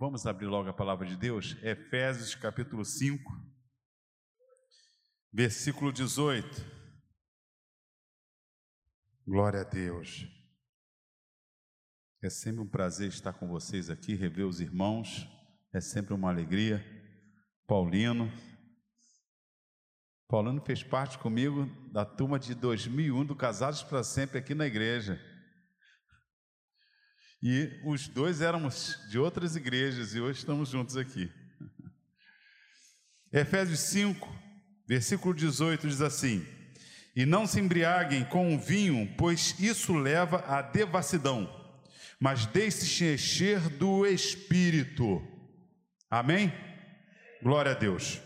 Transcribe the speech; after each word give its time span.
Vamos 0.00 0.28
abrir 0.28 0.46
logo 0.46 0.68
a 0.68 0.72
palavra 0.72 1.04
de 1.04 1.16
Deus? 1.16 1.56
Efésios 1.60 2.32
capítulo 2.36 2.84
5, 2.84 3.20
versículo 5.32 5.92
18. 5.92 6.46
Glória 9.26 9.62
a 9.62 9.64
Deus. 9.64 10.24
É 12.22 12.30
sempre 12.30 12.60
um 12.60 12.68
prazer 12.68 13.08
estar 13.08 13.32
com 13.32 13.48
vocês 13.48 13.90
aqui, 13.90 14.14
rever 14.14 14.46
os 14.46 14.60
irmãos, 14.60 15.28
é 15.72 15.80
sempre 15.80 16.14
uma 16.14 16.30
alegria. 16.30 16.80
Paulino. 17.66 18.32
Paulino 20.28 20.64
fez 20.64 20.80
parte 20.80 21.18
comigo 21.18 21.66
da 21.90 22.04
turma 22.04 22.38
de 22.38 22.54
2001 22.54 23.24
do 23.24 23.34
Casados 23.34 23.82
para 23.82 24.04
Sempre 24.04 24.38
aqui 24.38 24.54
na 24.54 24.66
igreja. 24.68 25.20
E 27.42 27.80
os 27.84 28.08
dois 28.08 28.40
éramos 28.40 28.98
de 29.08 29.18
outras 29.18 29.54
igrejas 29.54 30.14
e 30.14 30.20
hoje 30.20 30.40
estamos 30.40 30.70
juntos 30.70 30.96
aqui. 30.96 31.30
Efésios 33.32 33.78
5, 33.80 34.28
versículo 34.86 35.32
18 35.32 35.86
diz 35.86 36.00
assim: 36.00 36.44
E 37.14 37.24
não 37.24 37.46
se 37.46 37.60
embriaguem 37.60 38.24
com 38.24 38.54
o 38.54 38.58
vinho, 38.58 39.14
pois 39.16 39.54
isso 39.60 39.94
leva 39.94 40.38
à 40.48 40.60
devassidão, 40.62 41.48
mas 42.18 42.44
deixe-se 42.46 43.04
encher 43.04 43.60
do 43.68 44.04
espírito. 44.04 45.22
Amém? 46.10 46.52
Glória 47.40 47.70
a 47.70 47.74
Deus. 47.74 48.20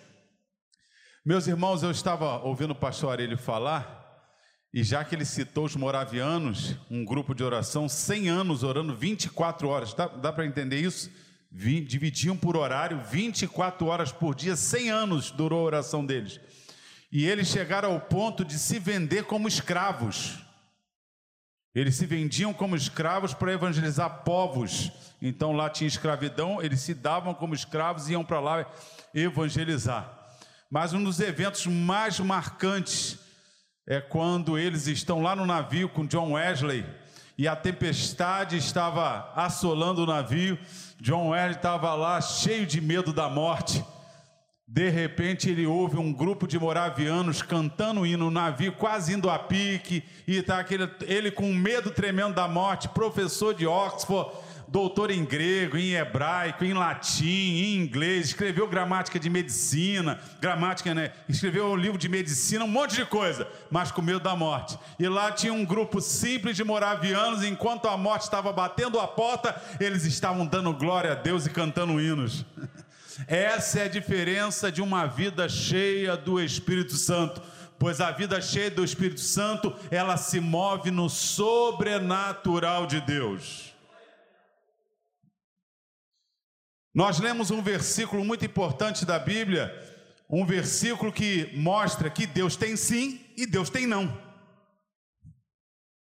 Meus 1.24 1.46
irmãos, 1.46 1.82
eu 1.82 1.90
estava 1.90 2.42
ouvindo 2.42 2.70
o 2.70 2.74
pastor 2.74 3.12
Arelho 3.12 3.36
falar 3.36 4.01
e 4.72 4.82
já 4.82 5.04
que 5.04 5.14
ele 5.14 5.26
citou 5.26 5.66
os 5.66 5.76
moravianos, 5.76 6.76
um 6.90 7.04
grupo 7.04 7.34
de 7.34 7.44
oração, 7.44 7.88
100 7.88 8.30
anos 8.30 8.62
orando 8.62 8.96
24 8.96 9.68
horas, 9.68 9.92
dá, 9.92 10.06
dá 10.06 10.32
para 10.32 10.46
entender 10.46 10.80
isso? 10.80 11.10
Dividiam 11.50 12.34
por 12.34 12.56
horário, 12.56 13.02
24 13.04 13.86
horas 13.86 14.10
por 14.10 14.34
dia, 14.34 14.56
100 14.56 14.90
anos 14.90 15.30
durou 15.30 15.60
a 15.60 15.64
oração 15.64 16.06
deles. 16.06 16.40
E 17.10 17.26
eles 17.26 17.48
chegaram 17.48 17.92
ao 17.92 18.00
ponto 18.00 18.42
de 18.42 18.58
se 18.58 18.78
vender 18.78 19.24
como 19.24 19.46
escravos. 19.46 20.38
Eles 21.74 21.94
se 21.94 22.06
vendiam 22.06 22.54
como 22.54 22.74
escravos 22.74 23.34
para 23.34 23.52
evangelizar 23.52 24.22
povos. 24.24 24.90
Então 25.20 25.52
lá 25.52 25.68
tinha 25.68 25.88
escravidão, 25.88 26.62
eles 26.62 26.80
se 26.80 26.94
davam 26.94 27.34
como 27.34 27.54
escravos 27.54 28.08
e 28.08 28.12
iam 28.12 28.24
para 28.24 28.40
lá 28.40 28.72
evangelizar. 29.12 30.10
Mas 30.70 30.94
um 30.94 31.04
dos 31.04 31.20
eventos 31.20 31.66
mais 31.66 32.18
marcantes 32.18 33.18
é 33.86 34.00
quando 34.00 34.56
eles 34.56 34.86
estão 34.86 35.22
lá 35.22 35.34
no 35.34 35.44
navio 35.44 35.88
com 35.88 36.06
John 36.06 36.32
Wesley 36.32 36.84
e 37.36 37.48
a 37.48 37.56
tempestade 37.56 38.56
estava 38.56 39.32
assolando 39.34 40.02
o 40.02 40.06
navio. 40.06 40.58
John 41.00 41.30
Wesley 41.30 41.56
estava 41.56 41.94
lá 41.94 42.20
cheio 42.20 42.66
de 42.66 42.80
medo 42.80 43.12
da 43.12 43.28
morte. 43.28 43.84
De 44.66 44.88
repente 44.88 45.50
ele 45.50 45.66
ouve 45.66 45.98
um 45.98 46.12
grupo 46.12 46.46
de 46.46 46.58
moravianos 46.58 47.42
cantando 47.42 48.06
hino 48.06 48.26
no 48.26 48.30
navio, 48.30 48.72
quase 48.72 49.12
indo 49.12 49.28
a 49.28 49.38
pique, 49.38 50.02
e 50.26 50.36
está 50.36 50.60
aquele, 50.60 50.88
ele 51.02 51.30
com 51.30 51.52
medo 51.52 51.90
tremendo 51.90 52.34
da 52.34 52.48
morte, 52.48 52.88
professor 52.88 53.52
de 53.52 53.66
Oxford, 53.66 54.30
doutor 54.72 55.10
em 55.10 55.22
grego, 55.22 55.76
em 55.76 55.92
hebraico, 55.92 56.64
em 56.64 56.72
latim, 56.72 57.26
em 57.26 57.76
inglês, 57.76 58.28
escreveu 58.28 58.66
gramática 58.66 59.20
de 59.20 59.28
medicina, 59.28 60.18
gramática, 60.40 60.94
né? 60.94 61.12
Escreveu 61.28 61.66
um 61.66 61.76
livro 61.76 61.98
de 61.98 62.08
medicina, 62.08 62.64
um 62.64 62.68
monte 62.68 62.96
de 62.96 63.04
coisa, 63.04 63.46
mas 63.70 63.92
com 63.92 64.00
medo 64.00 64.20
da 64.20 64.34
morte. 64.34 64.78
E 64.98 65.06
lá 65.06 65.30
tinha 65.30 65.52
um 65.52 65.62
grupo 65.62 66.00
simples 66.00 66.56
de 66.56 66.64
moravianos, 66.64 67.44
enquanto 67.44 67.86
a 67.86 67.98
morte 67.98 68.22
estava 68.22 68.50
batendo 68.50 68.98
a 68.98 69.06
porta, 69.06 69.54
eles 69.78 70.06
estavam 70.06 70.46
dando 70.46 70.72
glória 70.72 71.12
a 71.12 71.16
Deus 71.16 71.44
e 71.44 71.50
cantando 71.50 72.00
hinos. 72.00 72.46
Essa 73.28 73.80
é 73.80 73.84
a 73.84 73.88
diferença 73.88 74.72
de 74.72 74.80
uma 74.80 75.04
vida 75.04 75.50
cheia 75.50 76.16
do 76.16 76.40
Espírito 76.40 76.96
Santo 76.96 77.42
pois 77.78 78.00
a 78.00 78.12
vida 78.12 78.40
cheia 78.40 78.70
do 78.70 78.84
Espírito 78.84 79.18
Santo, 79.18 79.74
ela 79.90 80.16
se 80.16 80.38
move 80.38 80.92
no 80.92 81.10
sobrenatural 81.10 82.86
de 82.86 83.00
Deus. 83.00 83.71
Nós 86.94 87.18
lemos 87.18 87.50
um 87.50 87.62
versículo 87.62 88.24
muito 88.24 88.44
importante 88.44 89.06
da 89.06 89.18
Bíblia, 89.18 89.72
um 90.28 90.44
versículo 90.44 91.12
que 91.12 91.50
mostra 91.54 92.10
que 92.10 92.26
Deus 92.26 92.56
tem 92.56 92.76
sim 92.76 93.24
e 93.36 93.46
Deus 93.46 93.70
tem 93.70 93.86
não. 93.86 94.20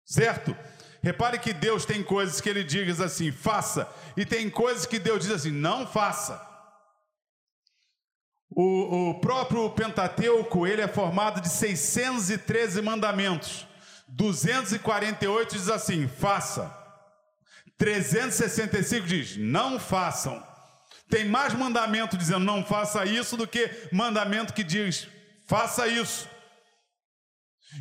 Certo? 0.04 0.56
Repare 1.02 1.38
que 1.38 1.52
Deus 1.52 1.84
tem 1.84 2.02
coisas 2.02 2.40
que 2.40 2.48
ele 2.48 2.64
diz 2.64 3.00
assim, 3.00 3.30
faça, 3.32 3.90
e 4.16 4.26
tem 4.26 4.50
coisas 4.50 4.84
que 4.84 4.98
Deus 4.98 5.20
diz 5.20 5.30
assim, 5.30 5.50
não 5.50 5.86
faça. 5.86 6.48
O, 8.50 9.10
o 9.10 9.20
próprio 9.20 9.70
Pentateuco, 9.70 10.66
ele 10.66 10.82
é 10.82 10.88
formado 10.88 11.40
de 11.40 11.48
613 11.48 12.82
mandamentos. 12.82 13.66
248 14.08 15.54
diz 15.54 15.68
assim, 15.68 16.08
faça. 16.08 16.76
365 17.78 19.06
diz, 19.06 19.36
não 19.36 19.78
façam. 19.78 20.49
Tem 21.10 21.24
mais 21.24 21.52
mandamento 21.52 22.16
dizendo 22.16 22.44
não 22.44 22.64
faça 22.64 23.04
isso 23.04 23.36
do 23.36 23.46
que 23.46 23.68
mandamento 23.92 24.54
que 24.54 24.62
diz 24.64 25.08
faça 25.50 25.88
isso. 25.88 26.28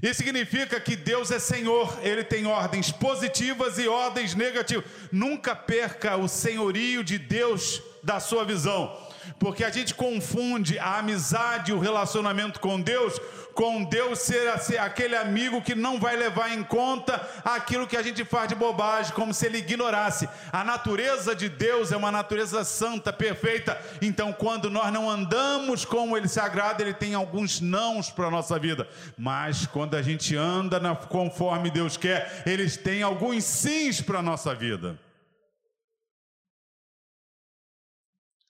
Isso 0.01 0.23
significa 0.23 0.79
que 0.79 0.95
Deus 0.95 1.29
é 1.29 1.37
Senhor, 1.37 1.99
Ele 2.01 2.23
tem 2.23 2.47
ordens 2.47 2.91
positivas 2.91 3.77
e 3.77 3.87
ordens 3.87 4.33
negativas. 4.33 4.85
Nunca 5.11 5.55
perca 5.55 6.17
o 6.17 6.27
senhorio 6.27 7.03
de 7.03 7.19
Deus 7.19 7.81
da 8.03 8.19
sua 8.19 8.43
visão 8.43 9.08
porque 9.37 9.63
a 9.63 9.69
gente 9.69 9.93
confunde 9.93 10.79
a 10.79 10.97
amizade 10.99 11.73
o 11.73 11.79
relacionamento 11.79 12.59
com 12.59 12.79
Deus 12.79 13.19
com 13.59 13.83
Deus 13.83 14.19
ser, 14.19 14.47
aquele 14.79 15.17
amigo 15.17 15.61
que 15.61 15.75
não 15.75 15.99
vai 15.99 16.15
levar 16.15 16.53
em 16.53 16.63
conta 16.63 17.21
aquilo 17.43 17.85
que 17.85 17.97
a 17.97 18.01
gente 18.01 18.23
faz 18.23 18.47
de 18.47 18.55
bobagem, 18.55 19.11
como 19.11 19.33
se 19.33 19.45
ele 19.45 19.57
ignorasse. 19.57 20.29
A 20.49 20.63
natureza 20.63 21.35
de 21.35 21.49
Deus 21.49 21.91
é 21.91 21.97
uma 21.97 22.09
natureza 22.09 22.63
santa, 22.63 23.11
perfeita. 23.11 23.77
Então, 24.01 24.31
quando 24.31 24.69
nós 24.69 24.93
não 24.93 25.09
andamos 25.09 25.83
como 25.83 26.15
ele 26.15 26.29
se 26.29 26.39
agrada, 26.39 26.81
ele 26.81 26.93
tem 26.93 27.13
alguns 27.13 27.59
nãos 27.59 28.09
para 28.09 28.27
a 28.27 28.31
nossa 28.31 28.57
vida. 28.57 28.87
Mas 29.17 29.67
quando 29.67 29.95
a 29.95 30.01
gente 30.01 30.37
anda 30.37 30.79
conforme 31.09 31.69
Deus 31.69 31.97
quer, 31.97 32.43
eles 32.45 32.77
têm 32.77 33.03
alguns 33.03 33.43
sims 33.43 33.99
para 33.99 34.19
a 34.19 34.23
nossa 34.23 34.55
vida. 34.55 34.97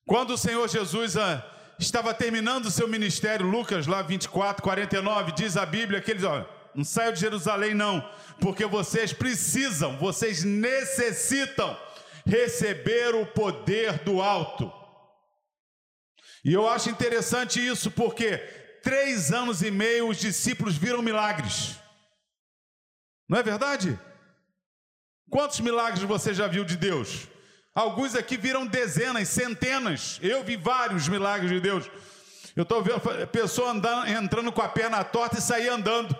Quando 0.05 0.31
o 0.31 0.37
Senhor 0.37 0.67
Jesus 0.67 1.17
ah, 1.17 1.45
estava 1.77 2.13
terminando 2.13 2.65
o 2.65 2.71
seu 2.71 2.87
ministério, 2.87 3.45
Lucas 3.45 3.87
lá 3.87 4.01
24, 4.01 4.61
49, 4.61 5.31
diz 5.31 5.55
a 5.55 5.65
Bíblia 5.65 6.01
que 6.01 6.11
eles, 6.11 6.23
ó, 6.23 6.45
não 6.75 6.83
saiam 6.83 7.13
de 7.13 7.19
Jerusalém 7.19 7.73
não, 7.73 8.07
porque 8.39 8.65
vocês 8.65 9.13
precisam, 9.13 9.97
vocês 9.97 10.43
necessitam 10.43 11.77
receber 12.25 13.15
o 13.15 13.25
poder 13.25 13.99
do 13.99 14.21
alto. 14.21 14.71
E 16.43 16.53
eu 16.53 16.67
acho 16.67 16.89
interessante 16.89 17.65
isso, 17.65 17.91
porque 17.91 18.37
três 18.81 19.31
anos 19.31 19.61
e 19.61 19.71
meio 19.71 20.09
os 20.09 20.17
discípulos 20.17 20.77
viram 20.77 21.01
milagres. 21.01 21.75
Não 23.27 23.37
é 23.37 23.43
verdade? 23.43 23.99
Quantos 25.29 25.59
milagres 25.59 26.01
você 26.01 26.33
já 26.33 26.47
viu 26.47 26.63
de 26.63 26.75
Deus? 26.75 27.27
Alguns 27.79 28.13
aqui 28.13 28.35
viram 28.35 28.67
dezenas, 28.67 29.29
centenas. 29.29 30.19
Eu 30.21 30.43
vi 30.43 30.57
vários 30.57 31.07
milagres 31.07 31.49
de 31.49 31.61
Deus. 31.61 31.89
Eu 32.53 32.63
estou 32.63 32.83
vendo 32.83 32.97
a 33.23 33.25
pessoa 33.25 33.71
andando, 33.71 34.05
entrando 34.05 34.51
com 34.51 34.61
a 34.61 34.67
perna 34.67 35.01
torta 35.01 35.37
e 35.37 35.41
sair 35.41 35.69
andando. 35.69 36.13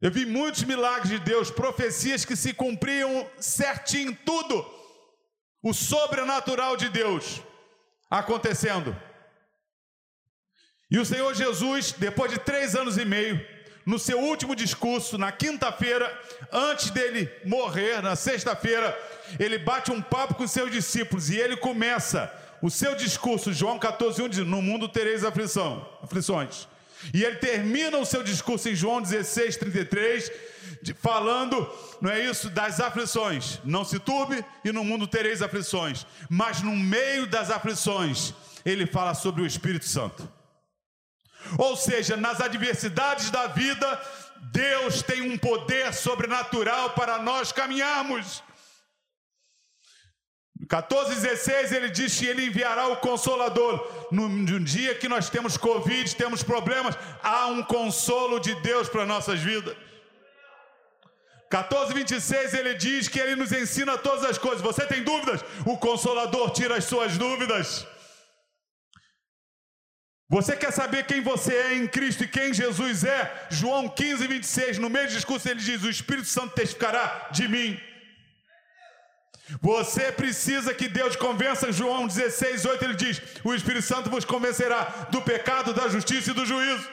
Eu 0.00 0.12
vi 0.12 0.24
muitos 0.24 0.62
milagres 0.62 1.08
de 1.08 1.18
Deus, 1.18 1.50
profecias 1.50 2.24
que 2.24 2.36
se 2.36 2.54
cumpriam 2.54 3.28
certinho, 3.40 4.16
tudo. 4.24 4.64
O 5.60 5.74
sobrenatural 5.74 6.76
de 6.76 6.88
Deus 6.90 7.42
acontecendo. 8.08 8.96
E 10.88 10.96
o 10.96 11.04
Senhor 11.04 11.34
Jesus, 11.34 11.90
depois 11.90 12.30
de 12.30 12.38
três 12.38 12.76
anos 12.76 12.98
e 12.98 13.04
meio, 13.04 13.44
no 13.88 13.98
seu 13.98 14.20
último 14.20 14.54
discurso, 14.54 15.16
na 15.16 15.32
quinta-feira, 15.32 16.06
antes 16.52 16.90
dele 16.90 17.26
morrer, 17.42 18.02
na 18.02 18.14
sexta-feira, 18.14 18.94
ele 19.40 19.56
bate 19.56 19.90
um 19.90 20.02
papo 20.02 20.34
com 20.34 20.46
seus 20.46 20.70
discípulos 20.70 21.30
e 21.30 21.38
ele 21.38 21.56
começa 21.56 22.30
o 22.60 22.68
seu 22.68 22.94
discurso, 22.94 23.50
João 23.50 23.78
14, 23.78 24.20
1 24.20 24.28
diz: 24.28 24.46
No 24.46 24.60
mundo 24.60 24.90
tereis 24.90 25.24
aflição, 25.24 25.88
aflições. 26.02 26.68
E 27.14 27.24
ele 27.24 27.36
termina 27.36 27.96
o 27.96 28.04
seu 28.04 28.22
discurso 28.22 28.68
em 28.68 28.74
João 28.74 29.00
16, 29.00 29.56
33, 29.56 30.32
falando, 31.00 31.66
não 31.98 32.10
é 32.10 32.22
isso, 32.22 32.50
das 32.50 32.80
aflições. 32.80 33.58
Não 33.64 33.86
se 33.86 33.98
turbe 33.98 34.44
e 34.66 34.70
no 34.70 34.84
mundo 34.84 35.06
tereis 35.06 35.40
aflições. 35.40 36.04
Mas 36.28 36.60
no 36.60 36.76
meio 36.76 37.26
das 37.26 37.50
aflições, 37.50 38.34
ele 38.66 38.86
fala 38.86 39.14
sobre 39.14 39.40
o 39.40 39.46
Espírito 39.46 39.86
Santo. 39.86 40.28
Ou 41.56 41.76
seja, 41.76 42.16
nas 42.16 42.40
adversidades 42.40 43.30
da 43.30 43.46
vida, 43.46 44.00
Deus 44.52 45.02
tem 45.02 45.22
um 45.22 45.38
poder 45.38 45.92
sobrenatural 45.94 46.90
para 46.90 47.18
nós 47.18 47.52
caminharmos. 47.52 48.42
14, 50.68 51.14
16, 51.14 51.72
ele 51.72 51.88
diz 51.88 52.18
que 52.18 52.26
ele 52.26 52.46
enviará 52.46 52.88
o 52.88 52.96
consolador. 52.96 54.06
No, 54.10 54.28
no 54.28 54.60
dia 54.60 54.94
que 54.94 55.08
nós 55.08 55.30
temos 55.30 55.56
Covid, 55.56 56.14
temos 56.16 56.42
problemas, 56.42 56.96
há 57.22 57.46
um 57.46 57.62
consolo 57.62 58.38
de 58.38 58.54
Deus 58.56 58.88
para 58.88 59.06
nossas 59.06 59.40
vidas. 59.40 59.76
14, 61.48 61.94
26, 61.94 62.52
ele 62.54 62.74
diz 62.74 63.08
que 63.08 63.18
ele 63.18 63.34
nos 63.34 63.52
ensina 63.52 63.96
todas 63.96 64.24
as 64.24 64.36
coisas. 64.36 64.60
Você 64.60 64.84
tem 64.84 65.02
dúvidas? 65.02 65.42
O 65.64 65.78
consolador 65.78 66.50
tira 66.50 66.76
as 66.76 66.84
suas 66.84 67.16
dúvidas. 67.16 67.86
Você 70.30 70.54
quer 70.54 70.70
saber 70.70 71.06
quem 71.06 71.22
você 71.22 71.54
é 71.54 71.74
em 71.76 71.88
Cristo 71.88 72.22
e 72.22 72.28
quem 72.28 72.52
Jesus 72.52 73.02
é? 73.02 73.48
João 73.50 73.88
15, 73.88 74.26
26, 74.26 74.78
no 74.78 74.90
meio 74.90 75.08
do 75.08 75.14
discurso 75.14 75.48
ele 75.48 75.60
diz: 75.60 75.82
O 75.82 75.88
Espírito 75.88 76.28
Santo 76.28 76.54
testificará 76.54 77.30
de 77.32 77.48
mim. 77.48 77.80
Você 79.62 80.12
precisa 80.12 80.74
que 80.74 80.86
Deus 80.86 81.16
convença, 81.16 81.72
João 81.72 82.06
16, 82.06 82.66
8, 82.66 82.84
ele 82.84 82.94
diz: 82.94 83.22
O 83.42 83.54
Espírito 83.54 83.86
Santo 83.86 84.10
vos 84.10 84.26
convencerá 84.26 85.08
do 85.10 85.22
pecado, 85.22 85.72
da 85.72 85.88
justiça 85.88 86.30
e 86.30 86.34
do 86.34 86.44
juízo. 86.44 86.86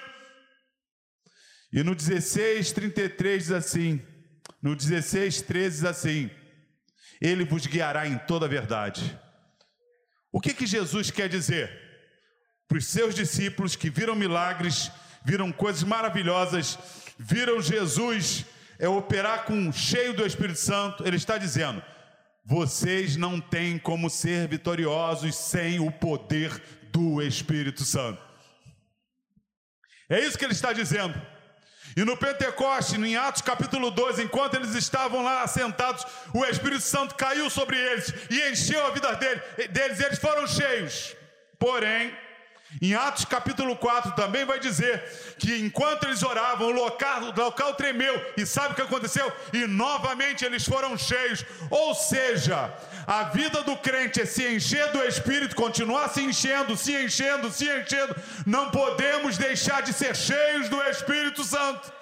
E 1.73 1.83
no 1.83 1.93
16, 1.93 2.71
33 2.71 3.43
diz 3.43 3.51
assim: 3.51 4.01
No 4.61 4.77
16, 4.77 5.41
13 5.41 5.75
diz 5.75 5.83
assim: 5.83 6.31
Ele 7.19 7.43
vos 7.43 7.65
guiará 7.65 8.07
em 8.07 8.17
toda 8.19 8.45
a 8.45 8.49
verdade. 8.49 9.19
O 10.31 10.39
que, 10.39 10.53
que 10.53 10.65
Jesus 10.65 11.11
quer 11.11 11.27
dizer? 11.27 11.84
Para 12.67 12.77
os 12.77 12.85
seus 12.85 13.13
discípulos 13.13 13.75
que 13.75 13.89
viram 13.89 14.15
milagres, 14.15 14.91
viram 15.23 15.51
coisas 15.51 15.83
maravilhosas, 15.83 16.77
viram 17.17 17.61
Jesus 17.61 18.45
é, 18.79 18.87
operar 18.87 19.45
com 19.45 19.71
cheio 19.71 20.13
do 20.13 20.25
Espírito 20.25 20.59
Santo, 20.59 21.05
ele 21.05 21.17
está 21.17 21.37
dizendo: 21.37 21.81
vocês 22.43 23.15
não 23.15 23.39
têm 23.39 23.77
como 23.77 24.09
ser 24.09 24.47
vitoriosos 24.47 25.35
sem 25.35 25.79
o 25.79 25.91
poder 25.91 26.61
do 26.91 27.21
Espírito 27.21 27.83
Santo. 27.83 28.21
É 30.07 30.19
isso 30.19 30.37
que 30.37 30.45
ele 30.45 30.53
está 30.53 30.71
dizendo. 30.71 31.19
E 31.97 32.03
no 32.03 32.17
Pentecoste, 32.17 32.97
em 32.97 33.15
Atos 33.15 33.41
capítulo 33.41 33.89
2, 33.89 34.19
enquanto 34.19 34.55
eles 34.55 34.75
estavam 34.75 35.23
lá 35.23 35.43
assentados, 35.43 36.05
o 36.33 36.45
Espírito 36.45 36.81
Santo 36.81 37.15
caiu 37.15 37.49
sobre 37.49 37.77
eles 37.77 38.13
e 38.29 38.51
encheu 38.51 38.85
a 38.85 38.89
vida 38.89 39.15
deles, 39.15 39.99
eles 39.99 40.19
foram 40.19 40.45
cheios. 40.45 41.15
Porém, 41.57 42.13
em 42.81 42.93
Atos 42.93 43.23
capítulo 43.25 43.75
4 43.77 44.13
também 44.13 44.43
vai 44.43 44.59
dizer 44.59 45.01
que 45.39 45.55
enquanto 45.59 46.03
eles 46.03 46.21
oravam, 46.23 46.67
o 46.67 46.71
local, 46.71 47.21
o 47.23 47.39
local 47.39 47.73
tremeu, 47.75 48.33
e 48.35 48.45
sabe 48.45 48.73
o 48.73 48.75
que 48.75 48.81
aconteceu? 48.81 49.31
E 49.53 49.65
novamente 49.65 50.43
eles 50.43 50.65
foram 50.65 50.97
cheios. 50.97 51.45
Ou 51.69 51.95
seja, 51.95 52.73
a 53.07 53.23
vida 53.23 53.63
do 53.63 53.77
crente 53.77 54.19
é 54.21 54.25
se 54.25 54.45
encher 54.47 54.91
do 54.91 55.01
Espírito, 55.03 55.55
continuar 55.55 56.09
se 56.09 56.21
enchendo, 56.21 56.75
se 56.75 56.93
enchendo, 56.93 57.49
se 57.49 57.69
enchendo. 57.69 58.15
Não 58.45 58.69
podemos 58.71 59.37
deixar 59.37 59.81
de 59.81 59.93
ser 59.93 60.15
cheios 60.15 60.67
do 60.67 60.81
Espírito 60.83 61.43
Santo. 61.43 61.93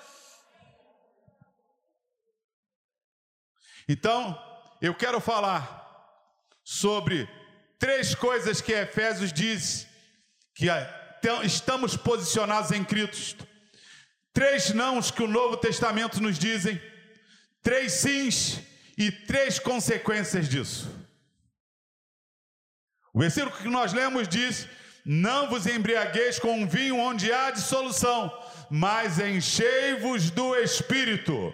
Então, 3.88 4.42
eu 4.81 4.95
quero 4.95 5.19
falar 5.19 5.81
sobre 6.63 7.30
três 7.77 8.16
coisas 8.16 8.59
que 8.59 8.71
Efésios 8.71 9.31
diz 9.31 9.93
que 10.53 10.67
estamos 11.44 11.97
posicionados 11.97 12.71
em 12.71 12.83
Cristo. 12.83 13.47
Três 14.31 14.73
nãos 14.73 15.11
que 15.11 15.23
o 15.23 15.27
Novo 15.27 15.57
Testamento 15.57 16.21
nos 16.21 16.38
dizem, 16.38 16.81
três 17.61 17.94
sims 17.94 18.59
e 18.97 19.11
três 19.11 19.59
consequências 19.59 20.50
disso. 20.50 20.89
O 23.13 23.19
versículo 23.19 23.55
que 23.55 23.67
nós 23.67 23.94
lemos 23.94 24.27
diz: 24.27 24.67
Não 25.05 25.50
vos 25.50 25.67
embriagueis 25.67 26.39
com 26.39 26.61
um 26.61 26.67
vinho 26.67 26.97
onde 26.97 27.31
há 27.31 27.51
dissolução, 27.51 28.31
mas 28.69 29.19
enchei-vos 29.19 30.31
do 30.31 30.56
Espírito. 30.56 31.53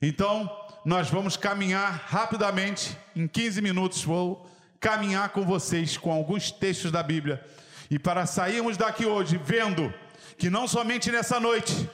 Então, 0.00 0.50
nós 0.84 1.10
vamos 1.10 1.36
caminhar 1.36 2.04
rapidamente, 2.06 2.96
em 3.14 3.28
15 3.28 3.60
minutos, 3.60 4.02
vou 4.02 4.48
caminhar 4.80 5.30
com 5.30 5.44
vocês 5.44 5.98
com 5.98 6.10
alguns 6.10 6.50
textos 6.50 6.90
da 6.90 7.02
Bíblia 7.02 7.44
e 7.90 7.98
para 7.98 8.26
sairmos 8.26 8.76
daqui 8.76 9.06
hoje 9.06 9.40
vendo 9.42 9.92
que 10.36 10.50
não 10.50 10.68
somente 10.68 11.10
nessa 11.10 11.40
noite, 11.40 11.90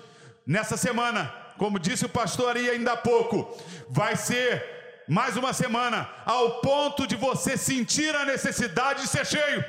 nessa 0.47 0.77
semana, 0.77 1.33
como 1.57 1.79
disse 1.79 2.05
o 2.05 2.09
pastor 2.09 2.57
aí 2.57 2.69
ainda 2.69 2.93
há 2.93 2.97
pouco, 2.97 3.57
vai 3.89 4.17
ser 4.17 4.75
mais 5.09 5.37
uma 5.37 5.53
semana, 5.53 6.09
ao 6.25 6.61
ponto 6.61 7.07
de 7.07 7.15
você 7.15 7.57
sentir 7.57 8.15
a 8.15 8.25
necessidade 8.25 9.03
de 9.03 9.09
ser 9.09 9.27
cheio. 9.27 9.65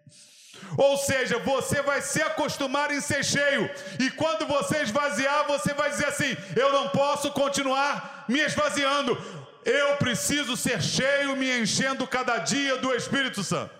Ou 0.76 0.96
seja, 0.96 1.38
você 1.38 1.82
vai 1.82 2.00
se 2.00 2.22
acostumar 2.22 2.90
em 2.90 3.00
ser 3.00 3.24
cheio, 3.24 3.68
e 3.98 4.10
quando 4.10 4.46
você 4.46 4.82
esvaziar, 4.82 5.46
você 5.46 5.74
vai 5.74 5.90
dizer 5.90 6.06
assim: 6.06 6.36
eu 6.54 6.72
não 6.72 6.90
posso 6.90 7.32
continuar 7.32 8.24
me 8.28 8.38
esvaziando, 8.38 9.18
eu 9.64 9.96
preciso 9.96 10.56
ser 10.56 10.80
cheio, 10.80 11.36
me 11.36 11.60
enchendo 11.60 12.06
cada 12.06 12.38
dia 12.38 12.76
do 12.76 12.94
Espírito 12.94 13.42
Santo. 13.42 13.79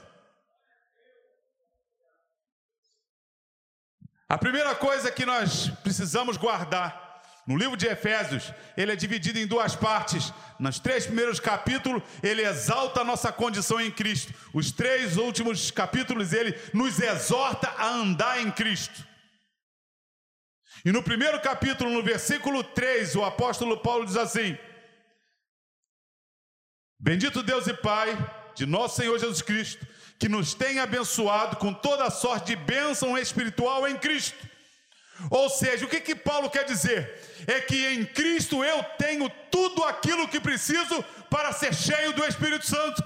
A 4.30 4.38
primeira 4.38 4.76
coisa 4.76 5.10
que 5.10 5.26
nós 5.26 5.70
precisamos 5.82 6.36
guardar 6.36 7.20
no 7.44 7.56
livro 7.56 7.76
de 7.76 7.88
Efésios, 7.88 8.52
ele 8.76 8.92
é 8.92 8.94
dividido 8.94 9.40
em 9.40 9.46
duas 9.46 9.74
partes. 9.74 10.32
Nos 10.56 10.78
três 10.78 11.04
primeiros 11.04 11.40
capítulos, 11.40 12.00
ele 12.22 12.42
exalta 12.42 13.00
a 13.00 13.04
nossa 13.04 13.32
condição 13.32 13.80
em 13.80 13.90
Cristo. 13.90 14.32
Os 14.54 14.70
três 14.70 15.16
últimos 15.16 15.72
capítulos, 15.72 16.32
ele 16.32 16.56
nos 16.72 17.00
exorta 17.00 17.74
a 17.76 17.88
andar 17.88 18.40
em 18.40 18.52
Cristo. 18.52 19.04
E 20.84 20.92
no 20.92 21.02
primeiro 21.02 21.40
capítulo, 21.40 21.90
no 21.90 22.00
versículo 22.00 22.62
3, 22.62 23.16
o 23.16 23.24
apóstolo 23.24 23.78
Paulo 23.78 24.06
diz 24.06 24.16
assim: 24.16 24.56
Bendito 27.00 27.42
Deus 27.42 27.66
e 27.66 27.74
Pai 27.74 28.16
de 28.54 28.64
nosso 28.64 28.94
Senhor 28.94 29.18
Jesus 29.18 29.42
Cristo 29.42 29.84
que 30.20 30.28
nos 30.28 30.52
tem 30.52 30.78
abençoado 30.78 31.56
com 31.56 31.72
toda 31.72 32.10
sorte 32.10 32.48
de 32.48 32.56
bênção 32.56 33.16
espiritual 33.16 33.88
em 33.88 33.96
Cristo. 33.96 34.36
Ou 35.30 35.48
seja, 35.48 35.86
o 35.86 35.88
que, 35.88 35.98
que 35.98 36.14
Paulo 36.14 36.50
quer 36.50 36.64
dizer? 36.64 37.18
É 37.46 37.58
que 37.58 37.86
em 37.86 38.04
Cristo 38.04 38.62
eu 38.62 38.84
tenho 38.98 39.30
tudo 39.50 39.82
aquilo 39.82 40.28
que 40.28 40.38
preciso 40.38 41.02
para 41.30 41.52
ser 41.52 41.74
cheio 41.74 42.12
do 42.12 42.24
Espírito 42.26 42.66
Santo. 42.66 43.02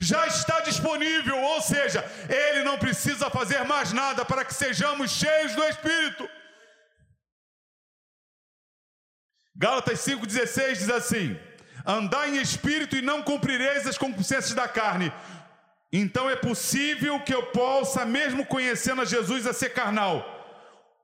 Já 0.00 0.24
está 0.28 0.60
disponível, 0.60 1.36
ou 1.36 1.60
seja, 1.60 2.04
ele 2.28 2.62
não 2.62 2.78
precisa 2.78 3.28
fazer 3.28 3.64
mais 3.64 3.92
nada 3.92 4.24
para 4.24 4.44
que 4.44 4.54
sejamos 4.54 5.10
cheios 5.10 5.52
do 5.56 5.64
Espírito. 5.64 6.28
Gálatas 9.56 9.98
5,16 10.00 10.72
diz 10.74 10.90
assim: 10.90 11.36
Andai 11.84 12.36
em 12.36 12.40
espírito 12.40 12.94
e 12.94 13.02
não 13.02 13.22
cumprireis 13.22 13.86
as 13.86 13.96
concupiscências 13.96 14.54
da 14.54 14.68
carne, 14.68 15.10
então 15.92 16.28
é 16.28 16.36
possível 16.36 17.20
que 17.20 17.34
eu 17.34 17.44
possa, 17.46 18.04
mesmo 18.04 18.44
conhecendo 18.44 19.02
a 19.02 19.04
Jesus, 19.04 19.46
a 19.46 19.52
ser 19.52 19.70
carnal. 19.70 20.32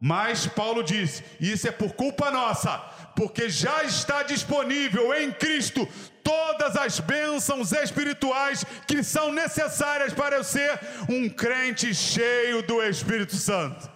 Mas 0.00 0.46
Paulo 0.46 0.82
diz: 0.82 1.22
isso 1.40 1.68
é 1.68 1.70
por 1.70 1.92
culpa 1.92 2.30
nossa, 2.30 2.76
porque 3.14 3.48
já 3.48 3.84
está 3.84 4.24
disponível 4.24 5.14
em 5.14 5.30
Cristo 5.32 5.88
todas 6.24 6.76
as 6.76 6.98
bênçãos 6.98 7.72
espirituais 7.72 8.64
que 8.86 9.02
são 9.02 9.32
necessárias 9.32 10.12
para 10.12 10.36
eu 10.36 10.44
ser 10.44 10.78
um 11.08 11.28
crente 11.28 11.94
cheio 11.94 12.62
do 12.62 12.82
Espírito 12.82 13.36
Santo. 13.36 13.90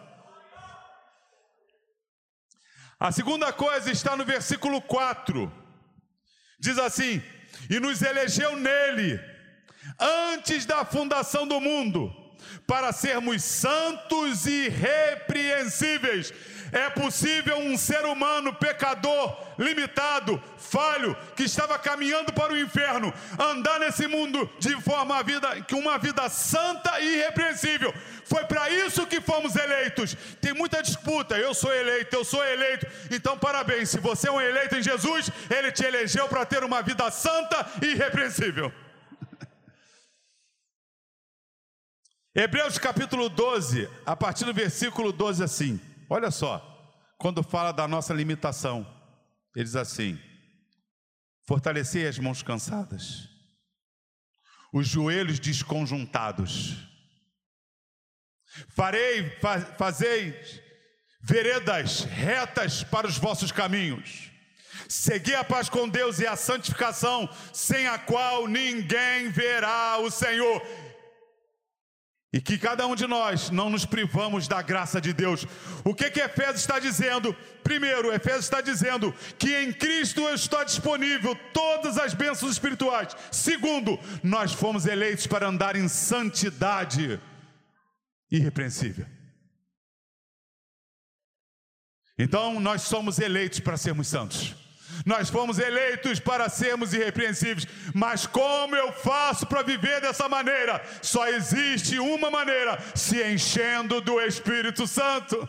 A 2.98 3.12
segunda 3.12 3.52
coisa 3.52 3.90
está 3.90 4.16
no 4.16 4.24
versículo 4.24 4.80
4. 4.80 5.52
Diz 6.60 6.78
assim: 6.78 7.20
E 7.68 7.80
nos 7.80 8.00
elegeu 8.00 8.56
nele 8.56 9.20
antes 9.98 10.66
da 10.66 10.84
fundação 10.84 11.46
do 11.46 11.60
mundo, 11.60 12.14
para 12.66 12.92
sermos 12.92 13.42
santos 13.42 14.46
e 14.46 14.66
irrepreensíveis. 14.66 16.32
É 16.72 16.90
possível 16.90 17.58
um 17.58 17.76
ser 17.78 18.04
humano 18.04 18.52
pecador, 18.52 19.36
limitado, 19.56 20.42
falho, 20.58 21.16
que 21.36 21.44
estava 21.44 21.78
caminhando 21.78 22.32
para 22.32 22.52
o 22.52 22.58
inferno, 22.58 23.14
andar 23.38 23.78
nesse 23.78 24.08
mundo 24.08 24.50
de 24.58 24.74
forma 24.82 25.22
vida, 25.22 25.62
que 25.62 25.76
uma 25.76 25.96
vida 25.96 26.28
santa 26.28 27.00
e 27.00 27.18
irrepreensível. 27.18 27.94
Foi 28.24 28.44
para 28.44 28.68
isso 28.68 29.06
que 29.06 29.20
fomos 29.20 29.54
eleitos. 29.54 30.16
Tem 30.40 30.52
muita 30.52 30.82
disputa. 30.82 31.38
Eu 31.38 31.54
sou 31.54 31.72
eleito, 31.72 32.16
eu 32.16 32.24
sou 32.24 32.44
eleito. 32.44 32.86
Então, 33.12 33.38
parabéns. 33.38 33.90
Se 33.90 34.00
você 34.00 34.28
é 34.28 34.32
um 34.32 34.40
eleito 34.40 34.76
em 34.76 34.82
Jesus, 34.82 35.30
ele 35.48 35.70
te 35.70 35.84
elegeu 35.84 36.26
para 36.26 36.44
ter 36.44 36.64
uma 36.64 36.82
vida 36.82 37.08
santa 37.12 37.64
e 37.80 37.92
irrepreensível. 37.92 38.72
Hebreus 42.38 42.76
capítulo 42.76 43.30
12, 43.30 43.88
a 44.04 44.14
partir 44.14 44.44
do 44.44 44.52
versículo 44.52 45.10
12, 45.10 45.42
assim: 45.42 45.80
olha 46.06 46.30
só, 46.30 46.60
quando 47.16 47.42
fala 47.42 47.72
da 47.72 47.88
nossa 47.88 48.12
limitação, 48.12 48.86
ele 49.54 49.64
diz 49.64 49.74
assim: 49.74 50.20
fortalecei 51.48 52.06
as 52.06 52.18
mãos 52.18 52.42
cansadas, 52.42 53.30
os 54.70 54.86
joelhos 54.86 55.40
desconjuntados. 55.40 56.76
Farei, 58.68 59.30
fa, 59.40 59.58
fazei 59.58 60.38
veredas 61.22 62.04
retas 62.04 62.84
para 62.84 63.06
os 63.06 63.16
vossos 63.16 63.50
caminhos. 63.50 64.30
Segui 64.90 65.34
a 65.34 65.42
paz 65.42 65.70
com 65.70 65.88
Deus 65.88 66.18
e 66.18 66.26
a 66.26 66.36
santificação, 66.36 67.30
sem 67.54 67.86
a 67.86 67.98
qual 67.98 68.46
ninguém 68.46 69.30
verá 69.30 69.96
o 70.00 70.10
Senhor. 70.10 70.60
E 72.32 72.40
que 72.40 72.58
cada 72.58 72.86
um 72.86 72.94
de 72.94 73.06
nós 73.06 73.50
não 73.50 73.70
nos 73.70 73.86
privamos 73.86 74.48
da 74.48 74.60
graça 74.60 75.00
de 75.00 75.12
Deus. 75.12 75.46
O 75.84 75.94
que 75.94 76.10
que 76.10 76.20
Efésios 76.20 76.60
está 76.60 76.78
dizendo? 76.78 77.34
Primeiro, 77.62 78.12
Efésios 78.12 78.44
está 78.44 78.60
dizendo 78.60 79.14
que 79.38 79.56
em 79.56 79.72
Cristo 79.72 80.28
está 80.30 80.64
disponível 80.64 81.34
todas 81.52 81.96
as 81.96 82.14
bênçãos 82.14 82.52
espirituais. 82.52 83.16
Segundo, 83.30 83.98
nós 84.22 84.52
fomos 84.52 84.86
eleitos 84.86 85.26
para 85.26 85.46
andar 85.46 85.76
em 85.76 85.88
santidade 85.88 87.20
irrepreensível. 88.30 89.06
Então, 92.18 92.58
nós 92.58 92.82
somos 92.82 93.18
eleitos 93.18 93.60
para 93.60 93.76
sermos 93.76 94.08
santos. 94.08 94.65
Nós 95.04 95.28
fomos 95.30 95.58
eleitos 95.58 96.20
para 96.20 96.48
sermos 96.48 96.92
irrepreensíveis, 96.92 97.66
mas 97.94 98.26
como 98.26 98.74
eu 98.74 98.92
faço 98.92 99.46
para 99.46 99.62
viver 99.62 100.00
dessa 100.00 100.28
maneira? 100.28 100.82
Só 101.02 101.28
existe 101.28 101.98
uma 101.98 102.30
maneira: 102.30 102.78
se 102.94 103.22
enchendo 103.22 104.00
do 104.00 104.20
Espírito 104.20 104.86
Santo. 104.86 105.48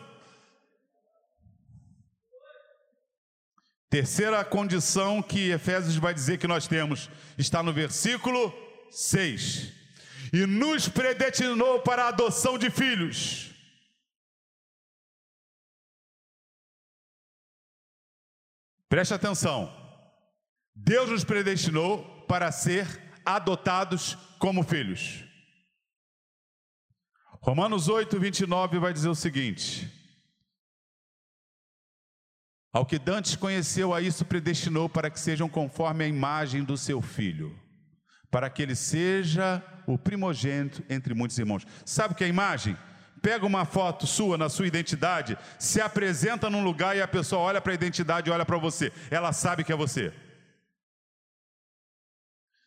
Terceira 3.90 4.44
condição 4.44 5.22
que 5.22 5.50
Efésios 5.50 5.96
vai 5.96 6.12
dizer 6.12 6.38
que 6.38 6.46
nós 6.46 6.66
temos 6.66 7.08
está 7.38 7.62
no 7.62 7.72
versículo 7.72 8.52
6. 8.90 9.72
E 10.30 10.44
nos 10.44 10.88
predestinou 10.88 11.80
para 11.80 12.04
a 12.04 12.08
adoção 12.08 12.58
de 12.58 12.68
filhos 12.68 13.57
Preste 18.88 19.12
atenção. 19.12 19.70
Deus 20.74 21.10
nos 21.10 21.24
predestinou 21.24 22.24
para 22.26 22.50
ser 22.50 22.86
adotados 23.24 24.14
como 24.38 24.62
filhos. 24.62 25.24
Romanos 27.40 27.88
8, 27.88 28.18
29 28.18 28.78
vai 28.78 28.92
dizer 28.92 29.08
o 29.08 29.14
seguinte: 29.14 29.90
Ao 32.72 32.86
que 32.86 32.98
Dantes 32.98 33.36
conheceu, 33.36 33.92
a 33.92 34.00
isso 34.00 34.24
predestinou 34.24 34.88
para 34.88 35.10
que 35.10 35.20
sejam 35.20 35.48
conforme 35.48 36.04
a 36.04 36.08
imagem 36.08 36.64
do 36.64 36.76
seu 36.76 37.02
filho, 37.02 37.58
para 38.30 38.48
que 38.48 38.62
ele 38.62 38.74
seja 38.74 39.62
o 39.86 39.98
primogênito 39.98 40.82
entre 40.88 41.12
muitos 41.12 41.38
irmãos. 41.38 41.66
Sabe 41.84 42.14
o 42.14 42.16
que 42.16 42.24
é 42.24 42.28
imagem? 42.28 42.76
Pega 43.22 43.44
uma 43.44 43.64
foto 43.64 44.06
sua 44.06 44.38
na 44.38 44.48
sua 44.48 44.66
identidade, 44.66 45.36
se 45.58 45.80
apresenta 45.80 46.48
num 46.48 46.62
lugar 46.62 46.96
e 46.96 47.02
a 47.02 47.08
pessoa 47.08 47.42
olha 47.42 47.60
para 47.60 47.72
a 47.72 47.74
identidade 47.74 48.28
e 48.28 48.32
olha 48.32 48.46
para 48.46 48.56
você, 48.58 48.92
ela 49.10 49.32
sabe 49.32 49.64
que 49.64 49.72
é 49.72 49.76
você. 49.76 50.12